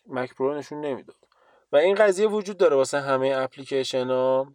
[0.08, 1.16] مک پرو نشون نمی‌داد.
[1.72, 4.54] و این قضیه وجود داره واسه همه اپلیکیشن ها.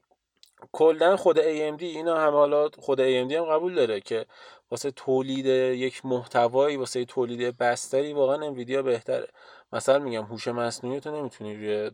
[0.73, 4.27] کلا خود AMD اینا هم حالا خود AMD هم قبول داره که
[4.71, 9.29] واسه تولید یک محتوایی واسه تولید بستری واقعا انویدیا بهتره.
[9.73, 11.91] مثلا میگم هوش مصنوعی تو نمی‌تونی روی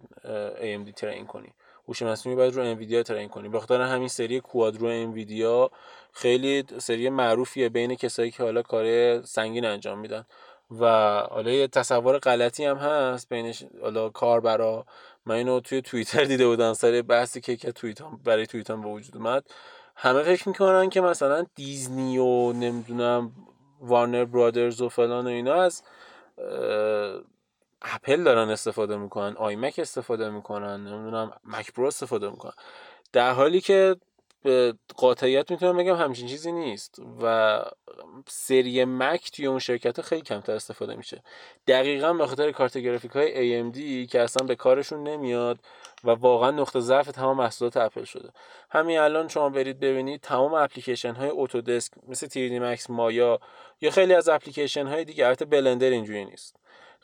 [0.57, 1.55] AMD ترین کنی.
[1.89, 5.71] هوش مصنوعی باید رو انویدیا ترین کنی بخاطر همین سری کوادرو انویدیا
[6.13, 10.25] خیلی سری معروفیه بین کسایی که حالا کار سنگین انجام میدن.
[10.81, 10.87] و
[11.31, 14.87] حالا یه تصور غلطی هم هست بینش حالا کار برا
[15.27, 19.17] من اینو توی توییتر دیده بودم سر بحثی که که توییت برای توییت به وجود
[19.17, 19.45] اومد.
[19.97, 23.33] همه فکر می‌کنن که مثلا دیزنی و نمی‌دونم
[23.81, 25.83] وارنر برادرز و فلان و اینا از
[27.83, 32.53] اپل دارن استفاده می‌کنن آیمک استفاده می‌کنن نمی‌دونم مک برو استفاده می‌کنن.
[33.13, 33.97] در حالی که
[34.43, 37.63] به قاطعیت می‌تونم بگم همچین چیزی نیست و
[38.29, 41.23] سری مک توی اون شرکت خیلی کمتر استفاده میشه.
[41.67, 45.59] دقیقا به خاطر کارت گرافیک های AMD که اصلا به کارشون نمیاد
[46.05, 48.31] و واقعا نقطه ضعف تمام محصولات اپل شده.
[48.71, 53.41] همین الان شما برید ببینید تمام اپلیکیشن های اتودسک مثل 3D مکس مایا
[53.81, 56.57] یا خیلی از اپلیکیشن های دیگه البته بلندر اینجوری نیست.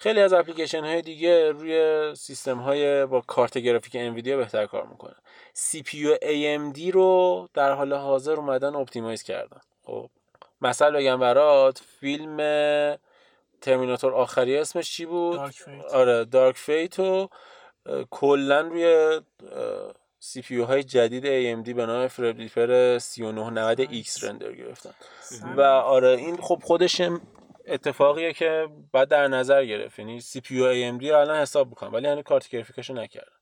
[0.02, 5.14] خیلی از اپلیکیشن های دیگه روی سیستم های با کارت گرافیک انویدیا بهتر کار می‌کنه
[5.52, 9.60] CPU AMD رو در حال حاضر اومدن optimize کردن.
[9.84, 10.10] خب
[10.60, 12.36] مثلا بگم برات فیلم
[13.60, 15.40] Terminator آخری اسمش چی بود؟
[15.92, 17.28] آره Dark Fate و
[18.10, 19.20] کلا روی
[20.18, 24.94] CPU های جدید AMD به نام Threadripper 3990 X رندر گرفتن.
[25.56, 27.00] و آره این خب خودش
[27.66, 29.98] اتفاقیه که باید در نظر گرفت.
[29.98, 33.32] یعنی CPU AMD رو الان حساب بکنم ولی هنوز کارت گرافیکشو نکردن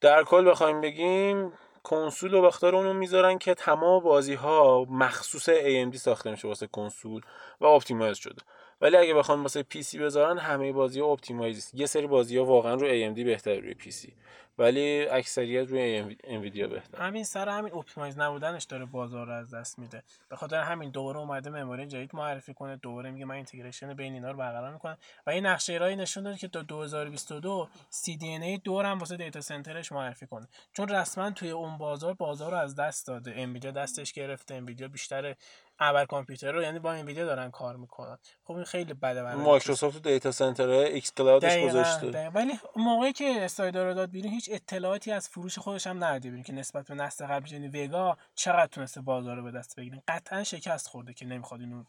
[0.00, 5.96] در کل بخوایم بگیم کنسول رو بختار اونو می‌ذارن که تمام بازی ها مخصوص AMD
[5.96, 7.22] ساخته میشه واسه کنسول
[7.60, 8.42] و optimize شده.
[8.80, 12.74] ولی اگه بخوام واسه PC بذارن همه بازی ها optimize یه سری بازی ها واقعا
[12.74, 14.14] رو AMD بهتره روی PC.
[14.58, 19.78] ولی اکثریت روی انویدیا بهتر همین سر همین optimize نبودنش داره بازار رو از دست
[19.78, 20.02] میده.
[20.28, 24.30] به خاطر همین دوباره اومده memory جدید معرفی کنه دوباره میگه من integration بین اینا
[24.30, 24.98] رو برقرار می‌کنم.
[25.26, 29.40] و این نقشه راهی نشون داده که تا 2022 CDNA 2 رو هم واسه data
[29.40, 30.48] center ش معرفی کنه.
[30.72, 33.34] چون رسما توی اون بازار بازار رو از دست داده.
[33.36, 35.34] انویدیا دستش گرفته انویدیا بیشتر
[35.78, 38.18] ابر کامپیوتر رو یعنی با انویدیا دارن کار می‌کنن.
[38.44, 42.28] خب این خیلی بده برای مایکروسافت تو data center xCloud ش گذاشته.
[42.28, 46.42] ولی موقعی که Stadia رو داد بیرون هیچ اطلاعاتی از فروش خودش هم نداده بیرون
[46.42, 50.44] که نسبت به نسل قبل یعنی وگا چقدر تونسته بازار رو به دست بگیره؟ قطعا
[50.44, 51.84] شکست خورده که نمی‌خواد اینو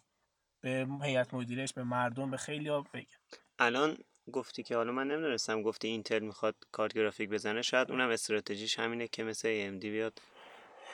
[0.62, 3.18] به هیئت مدیرش به مردم به خیلی ها بگه.
[3.60, 3.98] الان
[4.34, 7.62] گفتی که حالا من نمی‌دونستم گفتی اینتل می‌خواد کارت گرافیک بزنه.
[7.62, 10.20] شاید اونم استراتژیش همینه که مثل AMD بیاد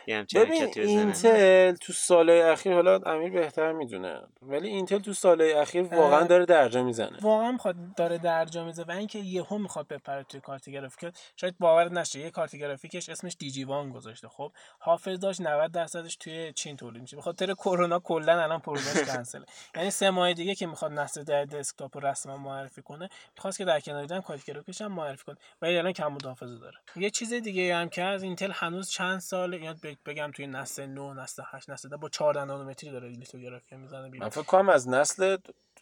[0.07, 6.23] ببین اینتل تو سالهای اخیر حالا امیر بهتر می‌دونه ولی اینتل تو سالهای اخیر واقعا
[6.23, 7.17] داره درجا می‌زنه.
[7.21, 11.15] واقعا می‌خواد داره درجا می‌زنه و اینکه یهو می‌خواد بپره توی کارت گرافیک.
[11.35, 14.27] شاید باور نشه یه کارت گرافیکش اسمش دیجی وان گذاشته.
[14.27, 17.17] خب حافظ داشت 90 درصدش توی چین تولید میشه.
[17.17, 19.45] بخاطر کرونا کلا الان پروژهش کنسله.
[19.75, 23.65] یعنی سه ماه دیگه که می‌خواد نسل در دسکتاپ رو رسما معرفی کنه می‌خواست که
[23.65, 25.37] در کنار دیدن کارت گرافیکش هم معرفی کنه.
[25.61, 26.77] ولی الان کم حافظه داره.
[26.95, 31.13] یه چیز دیگه هم که از اینتل هنوز چند سال یاد بگم توی نسل 9
[31.13, 34.23] نسل 8 نسل 10 با 14 نانومتری داره لیتوگرافی می‌زنه بیرون.
[34.23, 35.37] من فکر کنم از نسل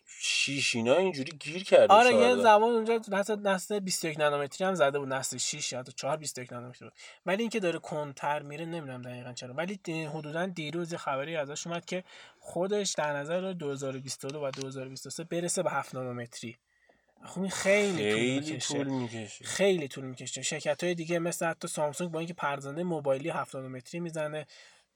[0.05, 4.99] 6 اینا اینجوری گیر کرده آره یه زمان اونجا نسل نسل 21 نانومتری هم زده
[4.99, 6.97] بود نسل 6 یا 4 21 نانومتری بود.
[7.25, 9.53] ولی اینکه داره کنتر میره نمی‌دونم دقیقا چرا.
[9.53, 9.79] ولی
[10.13, 12.03] حدودا دیروز خبری ازش اومد که
[12.39, 16.57] خودش در نظر داره 2022 و 2023 برسه به 7 نانومتری.
[17.25, 19.43] خب این خیلی, خیلی طول می‌کشه.
[19.43, 20.41] خیلی طول می‌کشه.
[20.41, 24.47] شرکت های دیگه مثل حتی سامسونگ با اینکه پرزنده موبایلی 7 نانومتری می‌زنه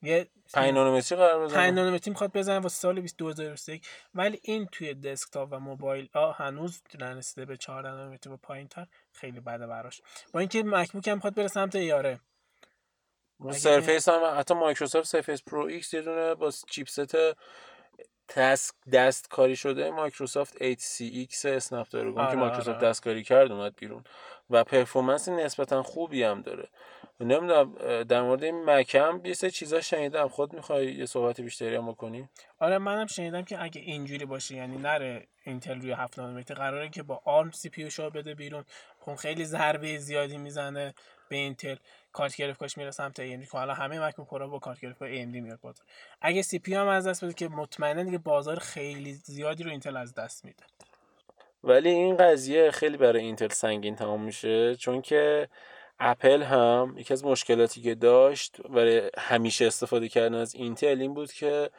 [0.02, 1.58] یه 5 نانومتری قرار بزنه.
[1.58, 6.82] 5 نانومتری می‌خواد بزنه واسه سال 2021 ولی این توی دسکتاپ و موبایل ها هنوز
[7.00, 8.88] نرسیده به 4 نانومتری و پایینتر.
[9.12, 10.02] خیلی بده براش.
[10.34, 12.20] با اینکه مکبوک هم می‌خواد بره سمت ایاره
[13.52, 17.18] Surface هم حتی مایکروسافت Surface Pro X یه دونه با chipset
[18.38, 22.90] دست دست کاری شده مایکروسافت 8CX Snapdragon که آره، مایکروسافت آره.
[22.90, 24.04] دستکاری کرد اومد بیرون
[24.50, 26.68] و performance نسبتا خوبی هم داره.
[27.20, 27.74] نمی‌دونم
[28.04, 30.28] در مورد این مکم یه سه چیزا شنیدم.
[30.28, 34.78] خود می‌خوای یه صحبت بیشتری هم بکنی؟ آره منم شنیدم که اگه اینجوری باشه یعنی
[34.78, 38.66] نره اینتل روی 7 نانومتر قراره که با ARM CPU بده بیرون.
[39.00, 40.94] خب خیلی ضربه زیادی می‌زنه
[41.30, 41.76] به اینتل.
[42.18, 45.60] کارت گرافیکش میره سمت AMD که حالا همه مک پرو با کارت گرافیک AMD میاد
[45.62, 45.86] بازار
[46.22, 50.14] اگه CPU هم از دست بده که مطمئنا دیگه بازار خیلی زیادی رو اینتل از
[50.14, 50.64] دست میده.
[51.64, 54.76] ولی این قضیه خیلی برای اینتل سنگین تمام میشه.
[54.76, 55.48] چون که
[56.00, 61.32] اپل هم یکی از مشکلاتی که داشت برای همیشه استفاده کردن از اینتل این بود
[61.32, 61.70] که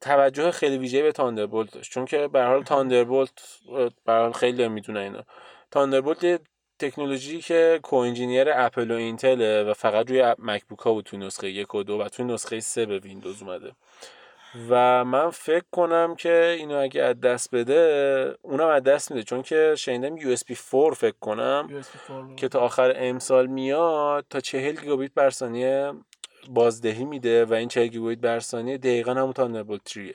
[0.00, 1.92] توجه خیلی ویژه به Thunderbolt داشت.
[1.92, 3.32] چون که به حال Thunderbolt
[4.04, 5.22] به حال خیلی می‌دونن اینا.
[5.70, 6.40] Thunderbolt
[6.78, 11.74] تکنولوژی که co-engineer اپل و اینتل و فقط روی مکبوک ها بود تو نسخه یک
[11.74, 13.72] و دو و تو نسخه سه به ویندوز اومده.
[14.70, 19.22] و من فکر کنم که اینو اگه از دست بده اونم از دست میده.
[19.22, 21.84] چون که شنیدم USB 4 فکر کنم
[22.36, 25.92] که تا آخر امسال میاد تا 40 گیگابیت بر ثانیه
[26.48, 30.12] بازدهی میده و این 40 گیگابیت بر ثانیه دقیقا همون Thunderbolt 3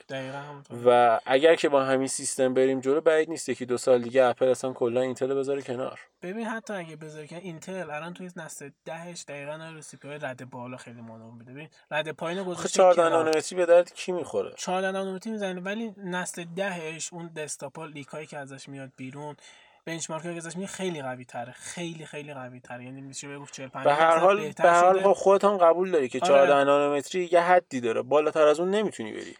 [0.86, 3.48] و اگر که با همین سیستم بریم جلو بعید نیست.
[3.48, 6.00] یکی دو سال دیگه اپل اصلا کلا اینتل بذاره کنار.
[6.22, 10.76] ببین حتی اگه بذاره که اینتل الان توی نسل دهش دقیقا رسیپی های رد بالا
[10.76, 11.52] خیلی مانور میده.
[11.52, 16.44] ببین رد پایین گذاشته 14 نانومتری به درد کی می‌خوره؟ 14 نانومتری می‌زنه ولی نسل
[16.56, 19.36] دهش اون دسکتاپ لیکایی که ازش میاد بیرون
[19.84, 23.94] بنچمارک که ازش خیلی قوی تره خیلی خیلی قوی تره یعنی میشه بگفت 45 به
[23.94, 26.64] هر حال به هر حال خودت هم قبول داری که 14 آره.
[26.64, 28.02] نانومتری یه حدی داره.
[28.02, 29.36] بالاتر از اون نمی‌تونی بری.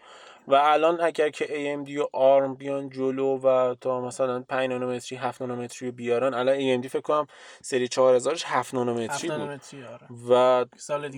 [0.48, 5.42] و الان اگر که AMD و ARM بیان جلو و تا مثلا 5 نانومتری 7
[5.42, 7.26] نانومتری بیارن الان AMD فکر کنم
[7.62, 9.40] سری 4000 ش 7 نانومتری بود.
[9.40, 10.07] آره.
[10.31, 10.64] و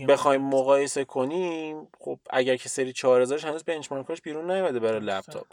[0.09, 5.47] بخوایم مقایسه کنیم خب اگر که سری 4000 هنوز بنچمارکش بیرون نیومده برای لپتاپ.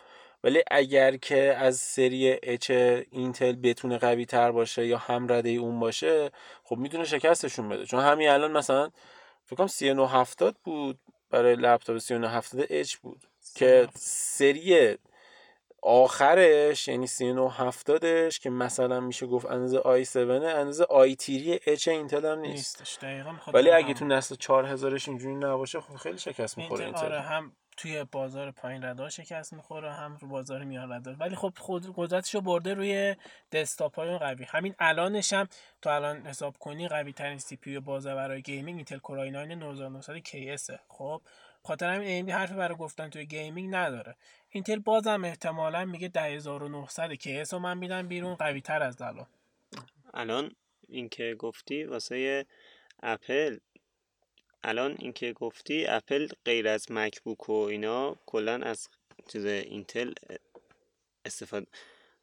[0.44, 2.72] ولی اگر که از سری اچ
[3.12, 6.32] اینتل بتونه قوی تر باشه یا هم رده اون باشه
[6.64, 7.86] خب می‌تونه شکستشون بده.
[7.86, 8.90] چون همین الان مثلا
[9.46, 11.00] فکر کنم 3970 بود
[11.30, 13.24] برای لپتاپ 3970 H بود
[13.56, 14.98] که سری
[15.82, 22.40] آخرش یعنی 3970ش که مثلا میشه گفت اندازه i7 اندازه آی تیری اچ اینتل هم
[22.40, 22.82] نیست.
[22.82, 23.00] نیستش.
[23.54, 28.04] ولی اگه تو نسل 4000ش اینجوری نباشه خب خیلی شکست می‌خوره اینتل آره هم توی
[28.04, 32.74] بازار پایین رده شکست می‌خوره هم رو بازار میان رده ولی خب خود قدرتشو برده
[32.74, 33.16] روی
[33.52, 34.46] دسکتاپ های قوی.
[34.46, 35.48] همین الانش هم
[35.82, 40.72] تو الان حساب کنی قوی ترین CPU بازار برای gaming اینتل Core i9 9900 KS
[40.88, 41.22] خب
[41.64, 44.16] خاطر همین AMD حرفی برای گفتن توی gaming نداره.
[44.50, 49.28] اینتل بازم احتمالا میگه 10900 KS رو من میدم بیرون قوی تر از الان.
[50.14, 50.52] الان
[50.90, 52.46] اینکه گفتی واسه
[53.04, 53.58] اپل
[54.64, 58.90] الان اینکه گفتی اپل غیر از مکبوک و اینا کلا از
[59.28, 60.14] چیز اینتل
[61.26, 61.68] استفاده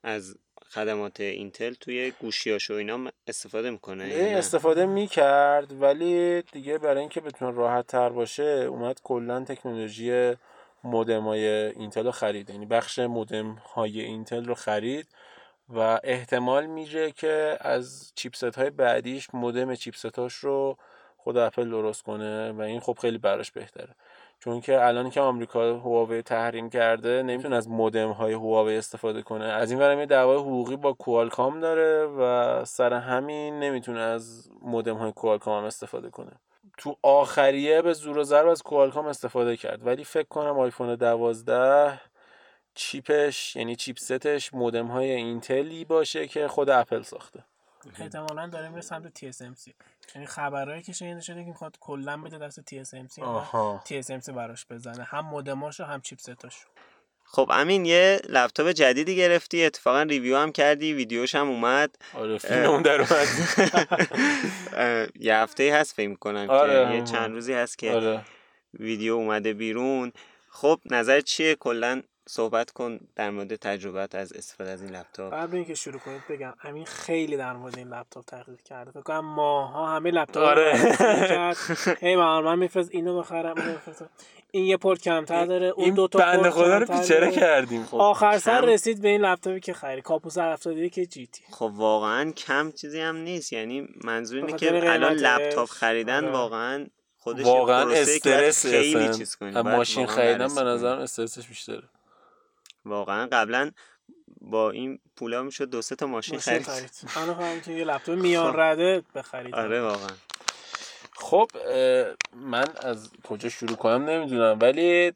[0.03, 0.37] از
[0.71, 7.21] خدمات اینتل توی گوشیاش و اینا استفاده می‌کنه این استفاده می‌کرد ولی دیگه برای اینکه
[7.21, 10.35] بتونه راحت تر باشه اومد کلا تکنولوژی
[10.85, 12.51] مودم های اینتل رو خرید.
[12.51, 15.09] یعنی بخش مودم های اینتل رو خرید
[15.69, 20.79] و احتمال میره که از چیپست های بعدیش مودم چیپست هاش رو
[21.19, 23.95] خود اپل درست کنه و این خب خیلی براش بهتره.
[24.41, 29.45] چون که الان که آمریکا هواوی تحریم کرده نمی‌تونه از مودم های هواوی استفاده کنه.
[29.45, 34.97] از این ورم یه دعوای حقوقی با کوالکام داره و سر همین نمی‌تونه از مودم
[34.97, 36.33] های کوالکام استفاده کنه.
[36.79, 39.87] تو آخریه به زور و ضرب از کوالکام استفاده کرد.
[39.87, 42.01] ولی فکر کنم آیفون 12
[42.75, 47.45] چیپش یعنی چیپستش مودم های اینتلی باشه که خود اپل ساخته.
[47.99, 49.73] احتمالا داره میره سمت TSMC
[50.15, 53.85] یعنی خبرایی که شنیده شده که می‌خواد کلا بده دست TSMC آها.
[53.87, 55.05] TSMC براش بزنه.
[55.05, 56.69] هم مودماشو هم چیپستاشو.
[57.25, 59.65] خب امین یه لپتاپ جدیدی گرفتی.
[59.65, 60.93] اتفاقا ریویو هم کردی.
[60.93, 61.97] ویدیوش هم اومد.
[62.15, 63.29] آره فیلم در اومد.
[65.21, 67.05] یه هفته هست فکر کنم آره، که یه همون.
[67.05, 68.25] چند روزی هست که آره.
[68.75, 70.13] ویدیو اومده بیرون.
[70.51, 75.57] خب نظر چیه؟ کلا صحبت کن در مورد تجربت از استفاده از این لپتاپ قبل
[75.57, 79.97] اینکه شروع کنید بگم امین خیلی در مورد این لپتاپ تحقیق کرده فکر کنم ماها
[79.97, 80.73] همه لپتاپ آره.
[81.29, 81.57] کرد
[82.01, 84.09] هی من من میفرست اینو بخرم اونو بفرستم
[84.51, 87.31] این یه پورت کمتر داره اون این دو تا بنده پورت خدا رو پیچره.
[87.31, 91.43] کردیم خب آخر سر رسید به این لپتاپی که خرید کاپوس 71 که جی تی
[91.51, 95.13] خب واقعا کم چیزی هم نیست یعنی منظور اینه که الان.
[95.13, 96.33] لپتاپ خریدن آره.
[96.33, 96.87] واقعا
[97.19, 99.15] خودش واقعا استرس خیلی.
[99.15, 100.63] چیز کنی ماشین خریدن به.
[100.63, 101.83] نظرم استرسش بیشتره
[102.89, 103.71] واقعا قبلا
[104.41, 106.67] با این پولا می‌شد دو سه تا ماشین ماشین خرید.
[106.67, 106.91] خرید.
[107.17, 109.55] الان فهمید که یه لپتاپ میان رده بخرید.
[109.55, 110.17] آره واقعا.
[111.17, 111.49] خب
[112.37, 115.13] من از کجا شروع کنم نمی‌دونم ولی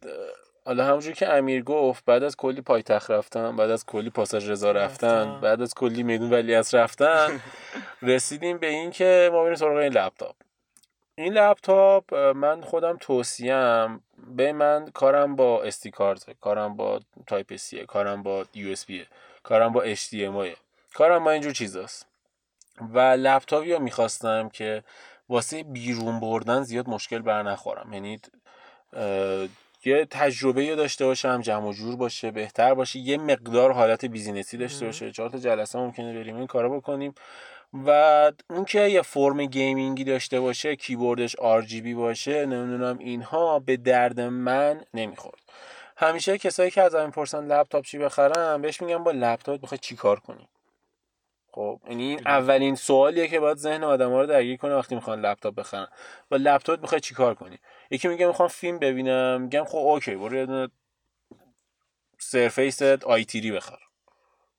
[0.65, 4.73] حالا همونجور که امیر گفت بعد از کلی پایتخت رفتن بعد از کلی پاساژ رضا
[4.73, 5.41] رفتن.
[5.41, 7.41] بعد از کلی میدون ولیعصر رفتن
[8.03, 10.37] رسیدیم به این که ما بریم سراغ این لپتاپ.
[11.15, 14.05] این لپتاپ من خودم توصیم
[14.37, 18.87] به من کارم با SD کارت کارم با Type C کارم با USB
[19.43, 20.57] کارم با HDMI
[20.95, 22.07] کارم با اینجور چیزاست.
[22.95, 24.85] و لپتاپی رو می‌خواستم که
[25.29, 27.93] واسه بیرون بردن زیاد مشکل بر نخورم.
[27.93, 28.21] یعنی
[29.85, 34.57] یه تجربه داشته باشم جمع و جور باشه بهتر باشه یه مقدار حالت business ی
[34.57, 34.87] داشته.
[34.87, 35.13] باشه.
[35.13, 37.15] چهار تا جلسه ممکنه بریم این کارو بکنیم.
[37.73, 37.91] و
[38.51, 44.21] اون که یه فرم gaming ی داشته باشه کیبوردش RGB باشه نمی‌دونم اینها به درد
[44.21, 45.41] من نمی‌خورد.
[45.97, 50.49] همیشه کسایی که از می‌پرسن لپتاپ چی بخرم بهش میگم با لپتاپ می‌خوای چیکار کنی؟
[51.53, 55.55] خب یعنی این اولین سوالیه که باید ذهن آدم رو درگیر کنه وقتی می‌خوان لپتاپ
[55.55, 55.87] بخرن.
[56.31, 57.59] با لپتاپ می‌خوای چیکار کنی؟
[57.91, 60.69] یکی میگه می‌خوام فیلم ببینم میگم خب okay برو یه دونه
[62.19, 63.79] Surface i3 بخر.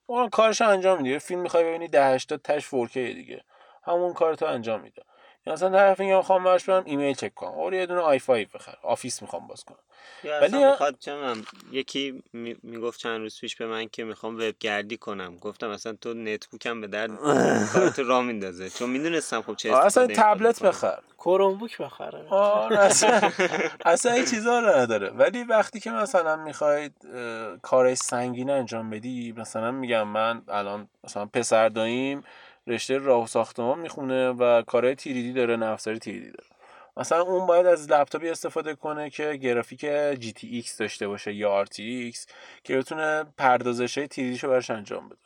[0.06, 1.20] اون کارش انجام میده.
[1.20, 3.44] فیلم می‌خوای ببینی 1080 تاش 4K دیگه.
[3.84, 5.02] همون کارتو انجام میده.
[5.46, 7.52] یا مثلا طرف میگه می‌خوام براش برم ایمیل چک کنم.
[7.52, 8.76] برو یه دونه i5 بخر.
[8.84, 9.78] Office می‌خوام باز کنم.
[10.42, 14.98] ولی- می‌خواد چه می‌دونم، یکی می- می‌گفت چند روز پیش به من که می‌خوام وبگردی
[14.98, 15.38] کنم.
[15.38, 17.12] گفتم اصلا تو netbook م به درد
[17.74, 18.70] کارت راه میندازه.
[18.70, 20.64] چون می‌دونستم خب چه اصلا تبلت.
[20.64, 20.98] بخر.
[21.18, 22.28] Chromebook بخره.
[22.30, 23.32] آره اصلا
[23.86, 25.10] اصلا این چیزا رو نداره.
[25.10, 26.94] ولی وقتی که مثلا می‌خواید
[27.62, 32.24] کار سنگین انجام بدی مثلا میگم من الان مثلا پسر داییم
[32.68, 36.50] رشته راه و ساختمان می‌خونه و کارهای تیریدی داره نه افزاری تیریدی داره.
[36.98, 42.18] مثلا اون باید از لپتاپی استفاده کنه که گرافیک GTX داشته باشه یا RTX
[42.64, 45.18] که بتونه پردازش های تیریدیشو براش انجام بده.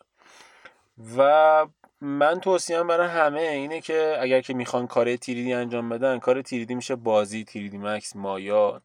[1.18, 1.68] و
[2.02, 6.76] من توصیم برای همه اینه که اگر که می‌خوان کار تیریدی انجام بدن کار تیریدی
[6.76, 8.82] میشه بازی تیریدی مکس مایا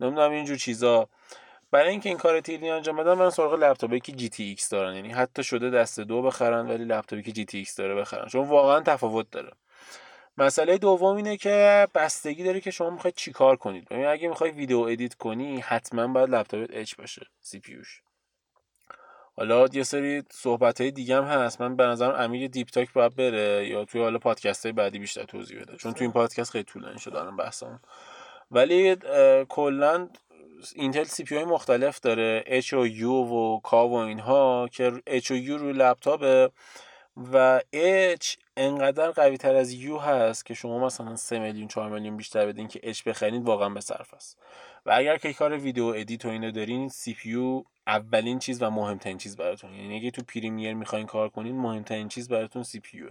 [0.00, 1.08] نمی‌دونم اینجور چیزا.
[1.70, 4.94] برای اینکه این کار 3D انجام بدن من سراغ لپتاپی که GTX دارن.
[4.94, 8.26] یعنی حتی شده دست دو بخرن ولی لپتاپی که GTX داره بخرن.
[8.26, 9.52] چون واقعا تفاوت داره.
[10.38, 13.88] مسئله دوم اینه که بستگی داره که شما می‌خواید چیکار کنید.
[13.88, 17.78] ببین اگه می‌خوای ویدیو edit کنی حتما باید لپتاپت H باشه CPU
[19.36, 21.60] حالا یه سری صحبت های دیگه هم هست.
[21.60, 25.24] من به نظرم امیر Deep Talk باید بره یا توی حالا پادکست های بعدی بیشتر
[25.24, 25.76] توضیح بده.
[25.76, 27.80] چون توی این پادکست خیلی طولانی شد الان بحثمون.
[28.50, 28.96] ولی
[29.48, 30.08] کلا
[30.74, 35.50] اینتل CPU مختلف داره H و U و K و اینها که H و U
[35.50, 36.50] روی لپتاپه
[37.32, 37.60] و
[38.18, 42.46] H انقدر قوی تر از U هست که شما مثلا 3 میلیون 4 میلیون بیشتر
[42.46, 44.38] بدین که H بخرید واقعا به صرفه است.
[44.86, 49.36] و اگر که کار ویدیو edit و اینو دارین CPU اولین چیز و مهمترین چیز
[49.36, 49.74] براتون.
[49.74, 53.02] یعنی اگه تو Premiere می‌خواین کار کنین مهمترین چیز براتون CPU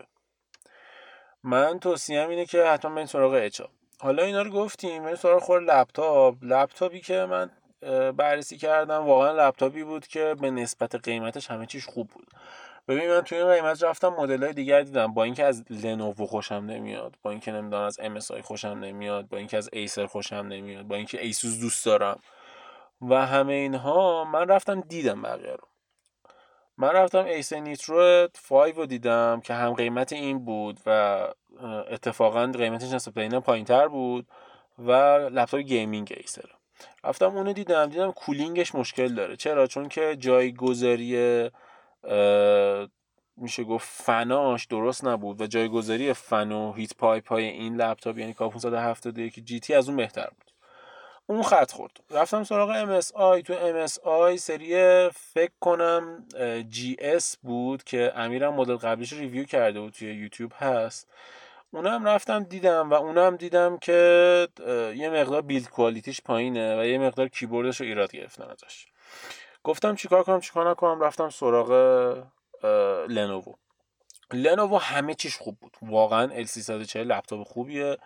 [1.43, 3.61] من توصیهم اینه که حتما برین سراغ H
[4.01, 6.35] حالا اینا رو گفتیم برین سراغ خود لپتاپ.
[6.41, 7.49] لپتاپی که من
[8.11, 12.27] بررسی کردم واقعا لپتاپی بود که به نسبت قیمتش همه چیش خوب بود.
[12.87, 15.13] ببین من توی این قیمت رفتم مدل های دیگر دیدم.
[15.13, 19.57] با اینکه از لنوو خوشم نمیاد با اینکه نمی‌دونم از MSI خوشم نمیاد با اینکه
[19.57, 22.19] از ایسر خوشم نمیاد با اینکه ایسوس دوست دارم.
[23.01, 25.67] و همه اینها من رفتم دیدم بقیه رو.
[26.77, 31.27] من رفتم ایسر Nitro 5 رو دیدم که هم قیمت این بود و
[31.91, 34.27] اتفاقا قیمتش نسبت به اینا پایین تر بود
[34.79, 34.91] و
[35.31, 36.49] لپتاپ gaming ایسر
[37.03, 39.35] رفتم اونو دیدم دیدم cooling ش مشکل داره.
[39.35, 41.49] چرا؟ چون که جایگذاری
[43.37, 48.33] میشه گفت فناش درست نبود و جایگذاری فن و heat pipe های این لپتاپ یعنی
[48.33, 50.48] K 571 GT از اون بهتر بود.
[51.29, 51.97] اون خط خورد.
[52.09, 54.69] رفتم سراغ MSI تو MSI سری
[55.09, 56.27] فکر کنم
[56.71, 61.07] GS بود که امیرم مدل قبلیش review کرده بود توی یوتیوب هست.
[61.71, 64.47] اونم رفتم دیدم و اونم دیدم که
[64.95, 68.85] یه مقدار build quality ش پایینه و یه مقدار کیبوردش رو ایراد گرفتن ازش.
[69.63, 71.71] گفتم چیکار کنم چیکار نکنم؟ رفتم سراغ
[73.07, 73.53] لنوو
[74.33, 75.77] لنوو همه چیش خوب بود.
[75.81, 77.97] واقعا L340 لپتاپ خوبیه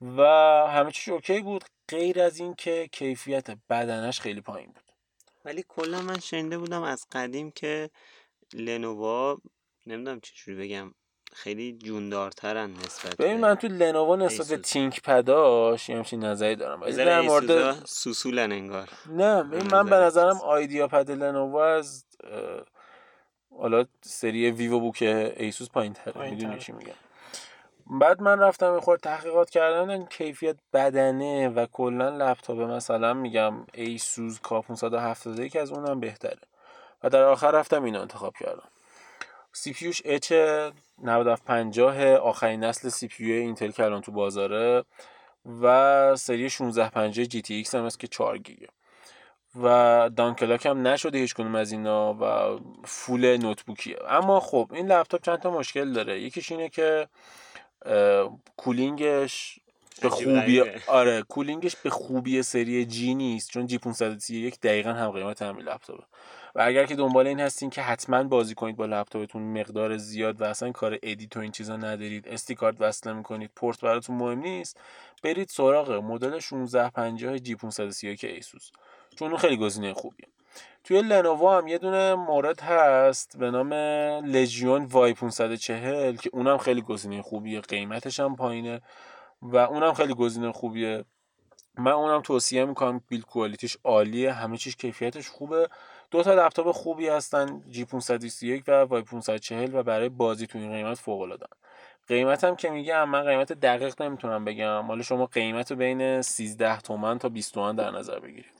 [0.00, 0.22] و
[0.68, 1.64] همه چیش okay بود.
[1.88, 4.84] غیر از این که کیفیت بدنش خیلی پایین بود.
[5.44, 7.90] ولی کلا من شنیده بودم از قدیم که
[8.52, 9.38] لنووا
[9.86, 10.94] نمی‌دونم چجوری بگم
[11.32, 16.80] خیلی جوندارترن نسبت ببین من تو لنووا نسبت به ThinkPad اش یه همچین نظری دارم.
[16.80, 18.88] ولی در مورد سوسولن انگار.
[19.06, 22.04] نه من به نظرم IdeaPad لنووا از
[23.58, 25.02] حالا سری VivoBook
[25.36, 26.94] ایسوس پایین تره می‌دونی چی میگم.
[27.86, 34.60] بعد من رفتم خورد تحقیقات کردن کیفیت بدنه و کلا لپتاپ مثلا میگم ایسوس K
[34.60, 36.38] 571 از اونم بهتره.
[37.02, 38.68] و در آخر رفتم اینو انتخاب کردم.
[39.52, 40.32] سی پیوش اچ
[41.02, 44.84] 9750 آخرین نسل CPU اینتل که الان تو بازاره
[45.62, 48.68] و سری 1650 GTX هم هست که 4 گیگه.
[49.62, 53.98] و downclock هم نشده هیچ کنوم از اینا و full notebook یه.
[54.08, 56.20] اما خب این لپتاپ چند تا مشکل داره.
[56.20, 57.08] یکیش اینه که
[58.56, 59.58] cooling ش
[60.02, 65.10] به خوبی آره cooling ش به خوبی سری G نیست چون G 531 دقیقا هم
[65.10, 66.02] قیمت همین لپتاپه.
[66.54, 70.44] و اگر که دنبال این هستین که حتما بازی کنید با لپتاپتون مقدار زیاد و
[70.44, 74.80] اصلا کار edit و این چیزا ندارید SD کارت وصل می‌کنید پورت براتون مهم نیست
[75.22, 78.70] برید سراغ مدل 1650 G 531 ایسوس
[79.16, 80.26] چون اون خیلی گزینه خوبیه.
[80.84, 83.72] توی لنوو هم یه دونه مورد هست به نام
[84.26, 88.80] Legion Y 540 که اونم خیلی گزینه خوبیه قیمتش هم پایینه
[89.42, 91.04] و اونم خیلی گزینه خوبیه.
[91.78, 95.68] من اونم توصیه می‌کنم بیل کوالیتیش عالیه همه چیش کیفیتش خوبه.
[96.10, 100.72] دو تا لپتاپ خوبی هستن جی 521 و وای 540 و برای بازی تو این
[100.72, 101.46] قیمت فوق العاده
[102.08, 104.82] قیمت هم که میگم من قیمت دقیق نمی‌تونم بگم.
[104.82, 108.53] حالا شما قیمت بین 13 تومن تا 20 تومن در نظر بگیرید.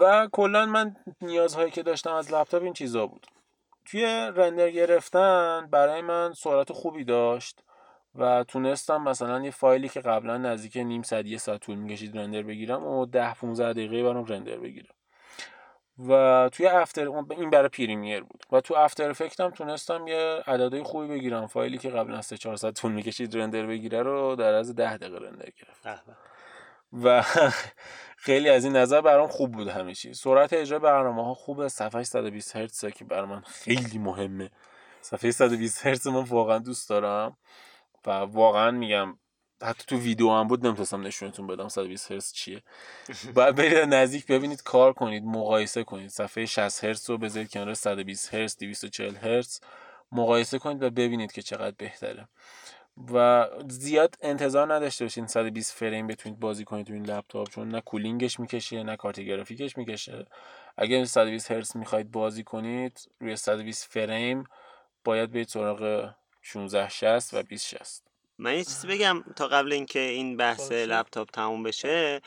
[0.00, 3.26] و کلا من نیازهایی که داشتم از لپتاپ این چیزا بود.
[3.84, 7.64] توی رندر گرفتن برای من سرعت خوبی داشت
[8.14, 12.42] و تونستم مثلا یه فایلی که قبلا نزدیک نیم ساعت یه ساعت طول می‌کشید رندر
[12.42, 14.94] بگیرم و 10 15 دقیقه برام رندر بگیرم.
[16.08, 18.44] و توی افتر این برای پریمیر بود.
[18.52, 21.46] و تو افتر افکت هم تونستم یه عددهای خوبی بگیرم.
[21.46, 25.18] فایلی که قبلا 3 4 ساعت طول می‌کشید رندر بگیره رو در از 10 دقیقه
[25.18, 25.86] رندر گرفت
[26.92, 27.24] و
[28.20, 31.68] خیلی از این نظر برام خوب بود همه چیز سرعت اجرای برنامه ها خوبه.
[31.68, 34.50] صفحه 120 هرتز که برای من خیلی مهمه.
[35.00, 37.36] صفحه 120 هرتز من واقعا دوست دارم
[38.06, 39.18] و واقعا میگم
[39.62, 42.62] حتی تو ویدیو هم بود نمی‌تونستم نشونتون بدم 120 هرتز چیه.
[43.34, 46.10] باید برید نزدیک ببینید کار کنید مقایسه کنید.
[46.10, 49.60] صفحه 60 هرتز رو بذارید کنار 120 هرتز 240 هرتز.
[50.12, 52.28] مقایسه کنید و ببینید که چقدر بهتره.
[53.12, 57.80] و زیاد انتظار نداشته باشین 120 فریم بتونید بازی کنید تو این لپتاپ چون نه
[57.80, 60.26] کولینگش می‌کشه نه کارت گرافیکش می‌کشه.
[60.76, 64.44] اگر 120 هرتز می‌خواید بازی کنید روی 120 فریم
[65.04, 66.10] باید برید سراغ
[66.42, 68.02] 1660 و 2060
[68.38, 72.20] من یه چیزی بگم تا قبل اینکه این بحث لپتاپ تموم بشه.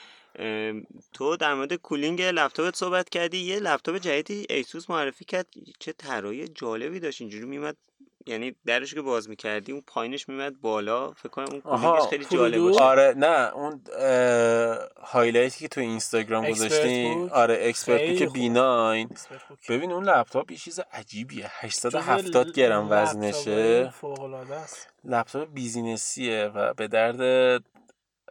[1.14, 5.48] تو در مورد cooling لپتاپت صحبت کردی یه لپتاپ جدیدی ایسوس معرفی کرد.
[5.80, 7.78] چه طراحی جالبی داشت اینجوری میومد
[8.26, 11.12] یعنی درش که باز می‌کردی اون پایینش میمد بالا.
[11.12, 12.84] فکر کنم اون cooling ش خیلی جالب باشه.
[12.84, 13.84] آره نه اون
[15.04, 17.32] highlight ی که تو اینستاگرام گذاشتیم بود.
[17.32, 18.26] آره Expert که
[19.12, 19.60] اسپرت بود.
[19.70, 21.52] ببین اون لپتاپ یه چیز عجیبیه.
[21.62, 23.92] جزو 870 گرم وزنشه.
[24.64, 24.90] است.
[25.04, 27.64] لپتاپ business یه و به درد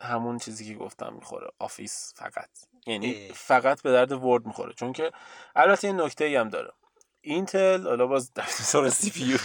[0.03, 1.47] همون چیزی که گفتم می‌خوره.
[1.59, 2.49] Office فقط.
[2.87, 3.33] یعنی اه.
[3.35, 4.73] فقط به درد Word می‌خوره.
[4.73, 5.13] چون که
[5.57, 6.73] البته این نکته ای هم داره.
[7.23, 9.37] Intel حالا باز سر CPU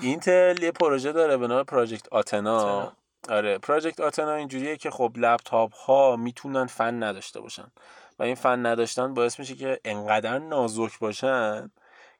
[0.00, 2.92] Intel یه پروژه داره به نام Project Athena.
[3.28, 7.72] آره Project Athena اینجوریه که خب لپتاپ ها می‌تونن فن نداشته باشن.
[8.18, 11.70] و این فن نداشتن باعث میشه که انقدر نازک باشن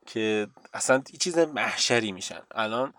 [0.06, 2.40] که اصلا یه چیز محشری میشن.
[2.50, 2.94] الان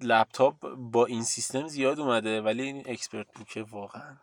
[0.00, 4.16] لپتاپ با این سیستم زیاد اومده ولی این ExpertBook ه واقعا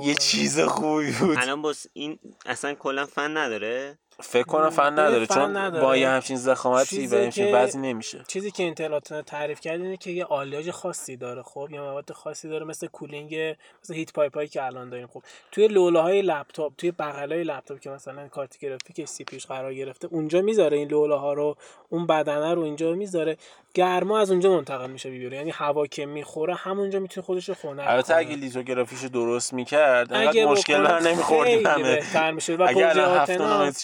[0.00, 0.14] یه.
[0.14, 1.38] چیز خوبی بود.
[1.38, 3.98] الان باز این اصلا کلا فن نداره.
[4.20, 5.84] فکر کنم فن نداره فن چون نداره.
[5.84, 8.24] با یه همچین ضخامتی و همچین وزنی نمیشه.
[8.28, 12.48] چیزی که Intel تعریف کرد اینه که یه آلیاژ خاصی داره خب؟ یا مواد خاصی
[12.48, 16.72] داره مثل cooling مثل heat pipe هایی که الان داریم خب؟ توی لوله های لپتاپ
[16.78, 20.88] توی بغل های لپتاپ که مثلا کارت گرافیک CPU ش قرار گرفته اونجا می‌ذاره این
[20.88, 21.56] لوله ها رو
[21.88, 23.36] اون بدنه رو اینجا می‌ذاره.
[23.74, 27.80] گرما از اونجا منتقل میشه بیرون یعنی هوا که می‌خوره همونجا می‌تونه خودش رو خنک
[27.80, 28.16] البته کنه.
[28.16, 31.82] اگه لیتوگرافیشو درست می‌کرد اگه انقدر مشکل نمیخوردیم همه.
[31.82, 32.86] بهتر میشه و اگه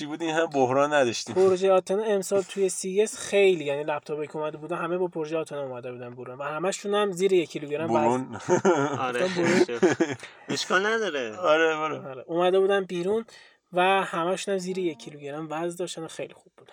[0.06, 1.34] بود؟ این هم بحران نداشتیم.
[1.34, 5.62] پروژه Athena امسال توی CES خیلی یعنی لپتاپی که اومده بودن همه با پروژه Athena
[5.62, 8.40] اومده بودن برون و همشون هم زیر یک کیلوگرم وزن برون.
[9.08, 9.28] آره.
[10.48, 11.36] اشکال نداره.
[11.36, 13.24] آره برو آره، اومده بودن بیرون
[13.72, 16.72] و همشون هم زیر یک کیلوگرم وزن داشتن و خیلی خوب بودن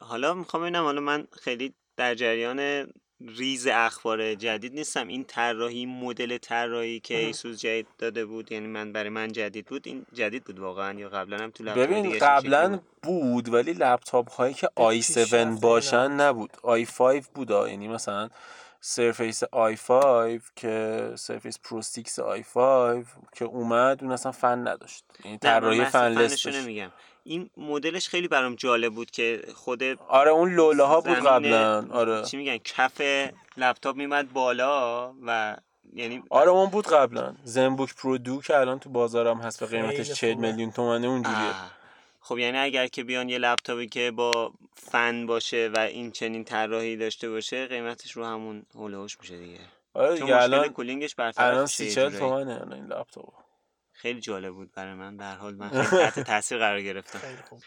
[0.00, 2.86] حالا می‌خوام ببینم حالا من خیلی در جریان
[3.28, 7.16] ریز اخبار جدید نیستم این طراحی مدل طراحی که.
[7.16, 11.08] Asus جدید داده بود یعنی من برای من جدید بود این جدید بود واقعا یا
[11.08, 16.10] قبلا هم تو لپتاپ ببین قبلا بود؟ ولی لپتاپ هایی که i پیشرفته 7 باشن
[16.10, 16.50] نبود.
[16.62, 17.50] i 5 بود.
[17.50, 18.30] یعنی مثلا
[18.80, 23.04] Surface i 5 که Surface Pro 6 i 5
[23.34, 26.90] که اومد اون اصلا فن نداشت یعنی طراحی داشت نمیگم
[27.24, 32.22] این مدلش خیلی برام جالب بود که خود آره اون لوله ها بود قبلا آره
[32.24, 33.00] چی میگن کف
[33.56, 35.56] لپتاپ میمد بالا و
[35.92, 40.12] یعنی آره اون بود قبلا ZenBook Pro Duo که الان تو بازارم هست خیلی قیمتش
[40.12, 40.50] 40 خوبه.
[40.50, 41.70] میلیون تومنه اونجوریه آه.
[42.20, 46.96] خب یعنی اگر که بیان یه لپتاپی که با فن باشه و این چنین طراحی
[46.96, 49.58] داشته باشه قیمتش رو همون حولوش میشه دیگه
[49.94, 52.44] آره چون دیگه مشکل الان cooling ش برطرف الان میشه سی یه چل جورایی.
[52.44, 53.32] تومنه الان این لپتاپ
[54.00, 55.16] خیلی جالب بود برای من.
[55.16, 57.18] در حال من خیلی تحت تاثیر قرار گرفتم.
[57.18, 57.62] خیلی خوب.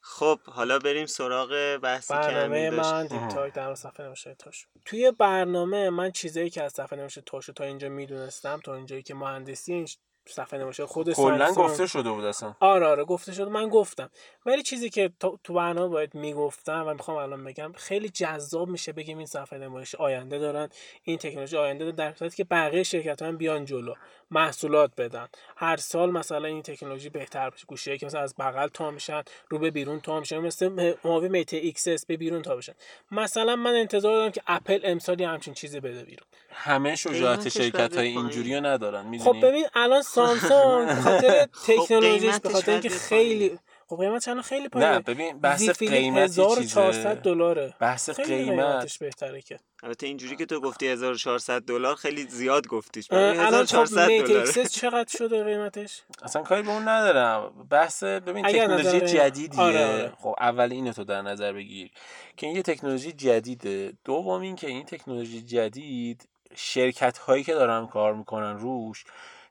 [0.00, 5.10] خب حالا بریم سراغ بحثی که برنامه من deep talk در صفحه نمایش تاشو توی
[5.10, 9.72] برنامه من چیزایی که از صفحه نمایش تاشو تا اینجا می‌دونستم تا اینجایی که مهندسی
[9.72, 9.88] این
[10.28, 12.54] صفحه نمایش خود کلا گفته شده بود اصلا.
[12.60, 14.10] آره آره گفته شد من گفتم.
[14.46, 18.92] ولی چیزی که تو تو برنامه باید می‌گفتم و می‌خوام الان بگم خیلی جذاب میشه
[18.92, 20.68] بگیم این صفحه نمایش آینده دارن.
[21.02, 23.94] این تکنولوژی آینده دارن در صورتی که بقیه شرکت هم بیان جلو.
[24.30, 25.28] محصولات بدن.
[25.56, 29.58] هر سال مثلا این تکنولوژی بهتر بشه گوشیایی که مثلا از بغل تا میشن رو
[29.58, 30.38] به بیرون تا میشن.
[30.38, 32.72] مثل Huawei Mate Xs به بیرون تا بشن.
[33.10, 36.26] مثلا من انتظار دارم که اپل امسال یه همچین چیزی بده بیرون.
[36.50, 38.18] همه شجاعت شرکت های بیاد پایین.
[38.18, 43.58] اینجوری رو ندارن خب می‌دونی ببین الان سامسونگ خاطر تکنولوژیش به خاطر اینکه خیلی
[43.90, 47.14] خب قیمتش الان خیلی پایینه نه ببین بحث قیمت یه 1400 چیزه.
[47.14, 47.74] دلاره.
[47.80, 48.66] بحث خیلی قیمت.
[48.66, 49.58] قیمتش بهتره که.
[49.82, 53.12] البته اینجوری که تو گفتی 1400 دلار خیلی زیاد گفتیش.
[53.12, 57.66] الان خب 1400 میت دلار چقدر شده قیمتش؟ اصلا کاری به اون ندارم.
[57.70, 59.60] بحث ببین تکنولوژی نظر- جدیدیه.
[59.60, 60.12] آره، آره.
[60.18, 61.90] خب اول اینو تو در نظر بگیر
[62.36, 63.92] که این یه تکنولوژی جدیده.
[64.04, 69.04] دوم این که این تکنولوژی جدید شرکت هایی که دارن کار می‌کنن روش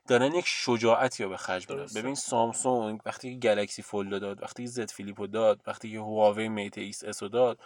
[0.08, 1.86] دارن یک شجاعتی رو به خرج میدن.
[2.02, 5.98] ببین Samsung وقتی که Galaxy Fold داد وقتی که Z Flip رو داد وقتی که
[5.98, 7.58] Huawei Mate Xs رو داد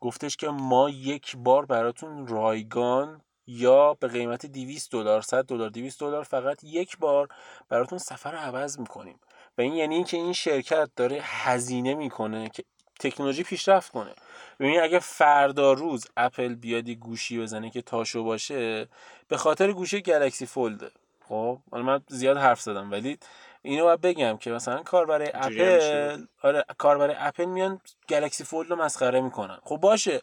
[0.00, 6.00] گفتش که ما یک بار براتون رایگان یا به قیمت 200 دلار 100 دلار 200
[6.00, 7.28] دلار فقط یک بار
[7.68, 9.20] براتون صفحه رو عوض می‌کنیم.
[9.58, 12.64] و این یعنی اینکه این شرکت داره هزینه می‌کنه که
[13.00, 14.14] تکنولوژی پیشرفت کنه.
[14.60, 18.88] ببین اگه فردا روز اپل بیاد یه گوشی بزنه که تاشو باشه
[19.28, 20.90] به خاطر گوشی Galaxy Fold ه.
[21.28, 23.18] خب حالا من زیاد حرف زدم ولی
[23.62, 29.20] اینو باید بگم که مثلا کاربر اپل آره کاربر اپل میان Galaxy Fold رو مسخره
[29.20, 29.58] می‌کنن.
[29.64, 30.20] خب باشه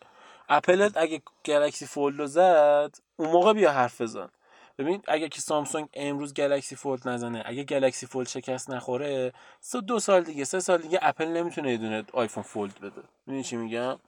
[0.49, 4.30] اپل اگه Galaxy Fold رو زد اون موقع بیا حرف بزن.
[4.78, 9.99] ببین اگه که Samsung امروز Galaxy Fold نزنه اگه Galaxy Fold شکست نخوره سه دو
[9.99, 13.01] سال دیگه سه سال دیگه اپل نمی‌تونه یه دونه آیفون فولد بده.
[13.26, 13.99] می‌دونی چی میگم؟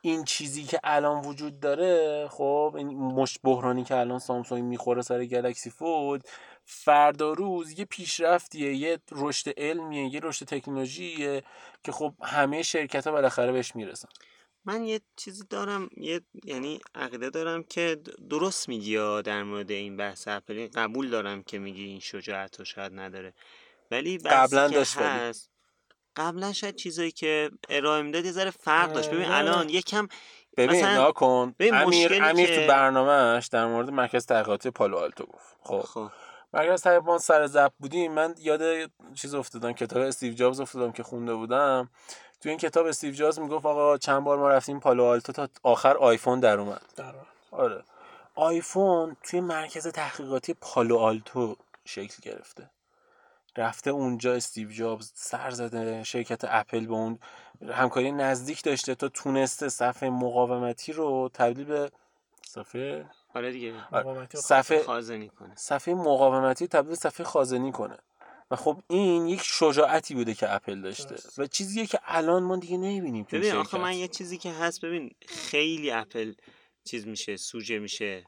[0.00, 5.24] این چیزی که الان وجود داره خب این مش بحرانی که الان سامسونگ می‌خوره سر
[5.24, 6.28] گلکسی فولد
[6.64, 11.42] فردا روز یه پیشرفتیه یه رشد علمیه یه رشد تکنولوژیه
[11.84, 14.08] که خب همه شرکت ها بالاخره بهش می‌رسن.
[14.64, 17.96] من یه چیزی دارم یه یعنی عقیده دارم که
[18.30, 22.64] درست میگی یا در مورد این بحث اپل قبول دارم که میگی این شجاعت رو
[22.64, 23.34] شاید نداره.
[23.90, 25.50] ولی قبلا داشت هست
[26.16, 29.10] قبلا شاید چیزایی که ارائه می‌داد یه ذره فرق داشت.
[29.10, 30.08] ببین الان یکم
[30.56, 31.54] ببین مثلا کن.
[31.60, 32.56] امیر امیر که...
[32.56, 35.56] تو برنامهش در مورد مرکز تحقیقاتی پالو آلتو گفت.
[35.62, 36.10] خب, خب.
[36.52, 38.12] مرکز تحقیقات سر زب بودیم.
[38.12, 41.90] من یاد چیز افتادم کتاب استیو جابز افتادم که خونده بودم.
[42.40, 45.96] تو این کتاب استیو جابز می‌گفت آقا چند بار ما رفتیم پالو آلتو تا آخر
[45.96, 46.82] آیفون در اومد.
[46.96, 47.14] در
[47.50, 47.84] آره.
[48.34, 52.70] آیفون توی مرکز تحقیقاتی پالو آلتو شکل گرفته.
[53.58, 57.18] رفته اونجا استیو جابز سر زده شرکت اپل به اون
[57.68, 61.90] همکاری نزدیک داشته تا تونسته صفحه مقاومتی رو تبدیل به
[62.46, 64.28] صفحه آره دیگه آره.
[64.34, 65.54] صفحه خازنی کنه.
[65.56, 67.98] صفحه مقاومتی تبدیل صفحه خازنی کنه.
[68.50, 72.76] و خب این یک شجاعتی بوده که اپل داشته و چیزیه که الان ما دیگه
[72.76, 76.34] نمی‌بینیم ببین آخه من یه چیزی که هست ببین خیلی اپل
[76.84, 78.24] چیز میشه سوژه میشه.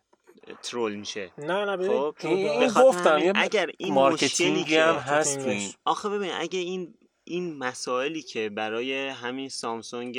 [0.63, 1.31] troll میشه.
[1.39, 6.59] نه نه ببین خب این گفتم اگر این marketing هم هست این آخه ببین اگه
[6.59, 6.95] این
[7.25, 10.19] این مسائلی که برای همین Samsung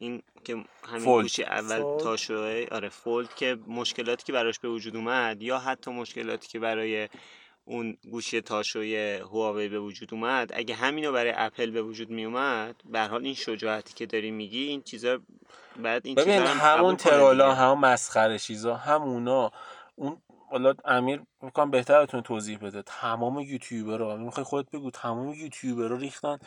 [0.00, 4.96] این که همین گوشی اول تا شده آره Fold که مشکلاتی که براش به وجود
[4.96, 7.08] اومد یا حتی مشکلاتی که برای
[7.64, 12.76] اون گوشی تاشوی Huawei به وجود اومد اگه همینو برای اپل به وجود می اومد
[12.84, 15.20] به حال این شجاعتی که داری میگی این چیزا
[15.76, 19.50] بعد این ببین همون ترولا همون مسخره چیزا همونا
[19.94, 22.82] اون حالا امیر می‌کنم بهتر بتونه توضیح بده.
[22.82, 26.38] تمام یوتیوبرها می‌خوای خودت بگو تمام یوتیوبرها ریختن.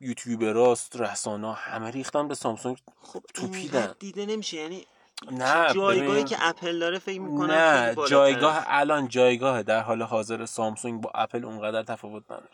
[0.00, 3.94] یوتیوبراست رسانه همه ریختن به سامسونگ خب توپیدن.
[3.98, 4.86] دیده نمیشه یعنی
[5.30, 11.00] نه جایگاهی که اپل داره فکر می‌کنم نه جایگاه الان جایگاه در حال حاضر سامسونگ
[11.00, 12.48] با اپل اونقدر تفاوت نداره.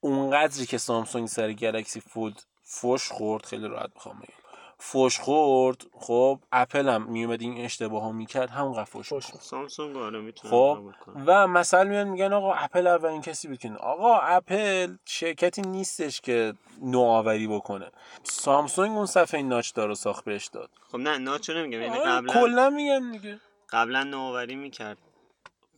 [0.00, 4.45] اونقدری که سامسونگ سر گلکسی فولد فوش خورد خیلی راحت بخوام بگم.
[4.78, 9.08] فوش خورد خب اپل هم میومد این اشتباه ها می‌کرد همون فوش
[9.40, 10.78] سامسونگ آره می‌تونه خب
[11.26, 16.54] و مثلا میان میگن آقا اپل اولین کسی بود که آقا اپل شرکتی نیستش که
[16.82, 17.90] نوآوری بکنه.
[18.22, 20.70] سامسونگ اون صفحه ناچ دارو ساخت بهش داد.
[20.88, 23.40] خب نه ناچ نمیگم یعنی آره، قبلا کلا میگم دیگه.
[23.70, 24.98] قبلا نوآوری می‌کرد.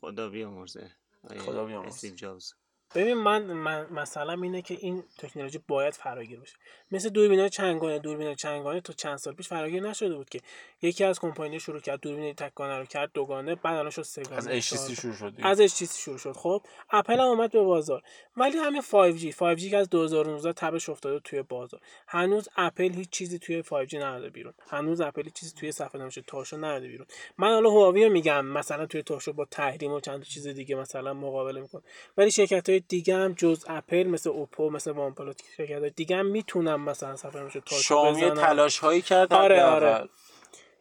[0.01, 0.91] خدا بیامرزه.
[1.47, 1.89] خدا بیامرزه.
[1.89, 2.53] استیو جابز.
[2.95, 6.57] ببین من, من مثلا اینه که این تکنولوژی باید فراگیر بشه
[6.91, 10.41] مثل دوربین چنگانه دوربین چنگانه تا چند سال پیش فراگیر نشده بود که
[10.83, 14.49] یکی از کمپانی شروع کرد دوربین تکانه رو کرد دوگانه بعد الان شد سگانه از
[14.49, 16.33] HTC شروع شد از HTC شروع شد.
[16.33, 18.03] خب اپل هم اومد به بازار.
[18.37, 21.81] ولی همین 5G 5G که از 2019 تبش افتاده توی بازار.
[22.07, 24.55] هنوز اپل هیچ چیزی توی 5G نداده بیرون.
[24.71, 27.07] هنوز اپل هیچ چیزی توی صفحه نمیشه تاشو نداده بیرون.
[27.39, 31.61] من حالا هواوی میگم مثلا توی تاشو با تحریم و چند چیز دیگه مثلا مقابله
[31.61, 31.83] می‌کنه
[32.17, 36.27] ولی شرکت های دیگه هم جز اپل مثل اوپو مثل وان پلاس شرکت دیگه هم
[36.27, 40.09] می‌تونن مثلا سفر میشه تا شامی تلاش هایی کرد آره آره.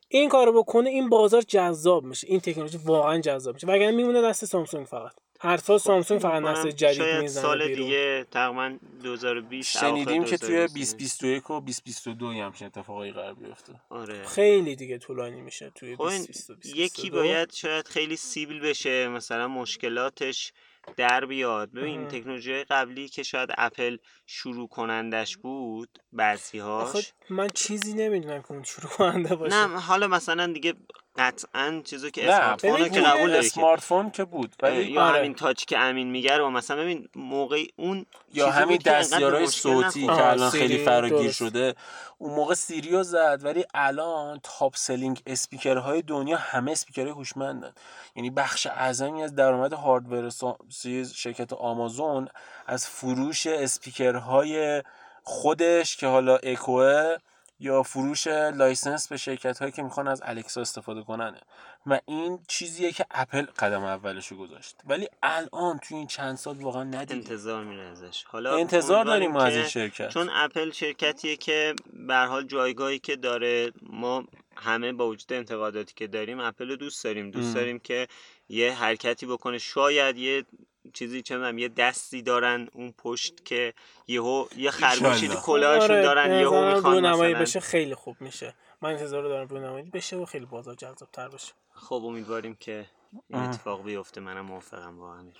[0.09, 2.27] این کارو بکنه این بازار جذاب میشه.
[2.27, 3.67] این تکنولوژی واقعا جذاب میشه.
[3.67, 5.11] وگرنه میمونه دست سامسونگ فقط.
[5.39, 11.49] هر سال سامسونگ فقط نسل جدید می‌زنه سال دیگه تقریبا 2020 شنیدیم که توی 2021
[11.49, 13.73] و 2022 همچین اتفاقایی قرار بیفته.
[13.89, 14.23] آره.
[14.23, 20.53] خیلی دیگه طولانی میشه توی 2022 خب یکی باید شاید خیلی سیبل بشه مثلا مشکلاتش
[20.97, 21.71] در بیاد.
[21.71, 28.51] ببین تکنولوژی قبلی که شاید اپل شروع کنندش بود بعضی هاش من چیزی نمی‌دونم که
[28.51, 29.67] اون شروع کننده باشه.
[29.67, 30.73] نه حالا مثلا دیگه
[31.17, 35.17] قطعا چیزی که smart phone که قبول داری smart phone که بود ولی یا آره.
[35.17, 40.25] همین touch که امین میگه رو مثلا ببین موقع اون یا همین دستیارای صوتی که
[40.25, 41.75] الان خیلی فراگیر شده
[42.17, 47.73] اون موقع سیریو زد ولی الان top selling اسپیکرهای دنیا همه اسپیکرهای هوشمندن.
[48.15, 50.29] یعنی بخش اعظمی از درآمد hardware
[50.69, 52.27] sales شرکت آمازون
[52.67, 54.83] از فروش اسپیکرهای
[55.23, 57.17] خودش که حالا اکوه
[57.59, 61.41] یا فروش license به شرکت هایی که می‌خوان از الکسا استفاده کننه
[61.85, 64.75] و این چیزیه که اپل قدم اولشو گذاشت.
[64.85, 68.23] ولی الان تو این چند سال واقعا ندید انتظار میره ازش.
[68.23, 70.09] حالا انتظار داریم ما از این شرکت.
[70.09, 74.23] چون اپل شرکتیه که به حال جایگاهی که داره ما
[74.55, 77.31] همه با وجود انتقاداتی که داریم اپل رو دوست داریم.
[77.31, 78.07] دوست داریم که
[78.49, 79.57] یه حرکتی بکنه.
[79.57, 80.45] شاید یه
[80.93, 83.73] چیزی چه یه دستی دارن اون پشت که
[84.07, 88.53] یهو یه خرگوشی تو کلاهشون آره، دارن یهو می‌خوان مثلا بشه خیلی خوب میشه.
[88.81, 91.53] من انتظار دارم رونمایی بشه و خیلی بازار جذاب تر بشه.
[91.73, 92.85] خب امیدواریم که
[93.29, 94.21] این اتفاق بیفته.
[94.21, 95.35] منم موافقم با امیر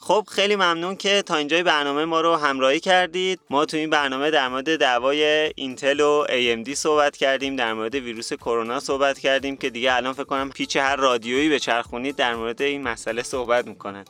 [0.00, 3.40] خب خیلی ممنون که تا اینجای برنامه ما رو همراهی کردید.
[3.50, 8.32] ما تو این برنامه در مورد دعوای اینتل و AMD صحبت کردیم در مورد ویروس
[8.32, 12.62] کرونا صحبت کردیم که دیگه الان فکر کنم پیچ هر رادیویی به چرخونید در مورد
[12.62, 14.04] این مسئله صحبت می‌کنن.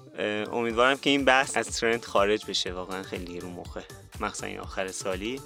[0.53, 2.73] امیدوارم که این بحث از trend خارج بشه.
[2.73, 3.83] واقعا خیلی رو مخه
[4.21, 5.41] مخصوصا آخر سالی.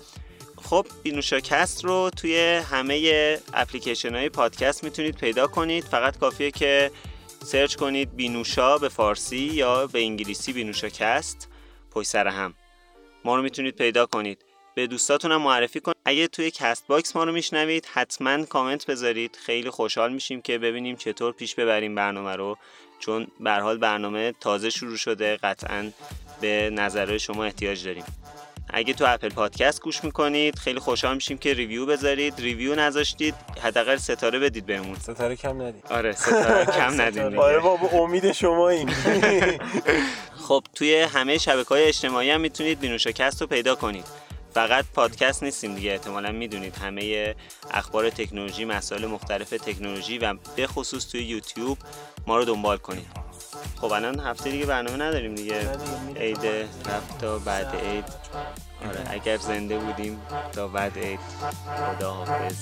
[0.63, 5.85] خب بینوشاکست رو توی همه اپلیکیشن های پادکست می‌تونید پیدا کنید.
[5.85, 6.91] فقط کافیه که
[7.45, 11.49] search کنید بینوشا به فارسی یا به انگلیسی بینوشاکست
[11.91, 12.55] پشت سر هم.
[13.25, 14.39] ما رو می‌تونید پیدا کنید.
[14.75, 19.39] به دوستاتون هم معرفی کنید اگه توی کست باکس ما رو میشنوید حتما کامنت بذارید.
[19.47, 22.59] خیلی خوشحال میشیم که ببینیم چطور پیش ببریم برنامه رو.
[22.99, 25.91] چون به حال برنامه تازه شروع شده قطعا
[26.41, 28.05] به نظرهای شما احتیاج داریم.
[28.73, 32.35] اگه تو اپل پادکست گوش می‌کنید خیلی خوشحال میشیم که review بذارید.
[32.39, 34.99] review نذاشتید حداقل ستاره بدید بهمون.
[34.99, 35.85] ستاره کم ندید.
[35.91, 37.39] آره ستاره کم ندید.
[37.39, 38.91] آره بابا امید شما این
[40.49, 44.05] خب توی همه شبکه های اجتماعی هم می‌تونید بینوشاکست رو پیدا کنید.
[44.55, 47.35] فقط پادکست نیستیم دیگه احتمالا می‌دونید همه
[47.71, 51.79] اخبار تکنولوژی مسائل مختلف تکنولوژی و به خصوص توی یوتیوب
[52.27, 53.07] ما رو دنبال کنید.
[53.81, 55.71] خب الان هفته دیگه برنامه نداریم دیگه.
[56.17, 56.47] عید
[56.87, 58.05] رفت تا بعد عید.
[58.89, 60.21] آره اگر زنده بودیم
[60.53, 61.21] تا بعد عید.
[61.97, 62.57] خدا حافظ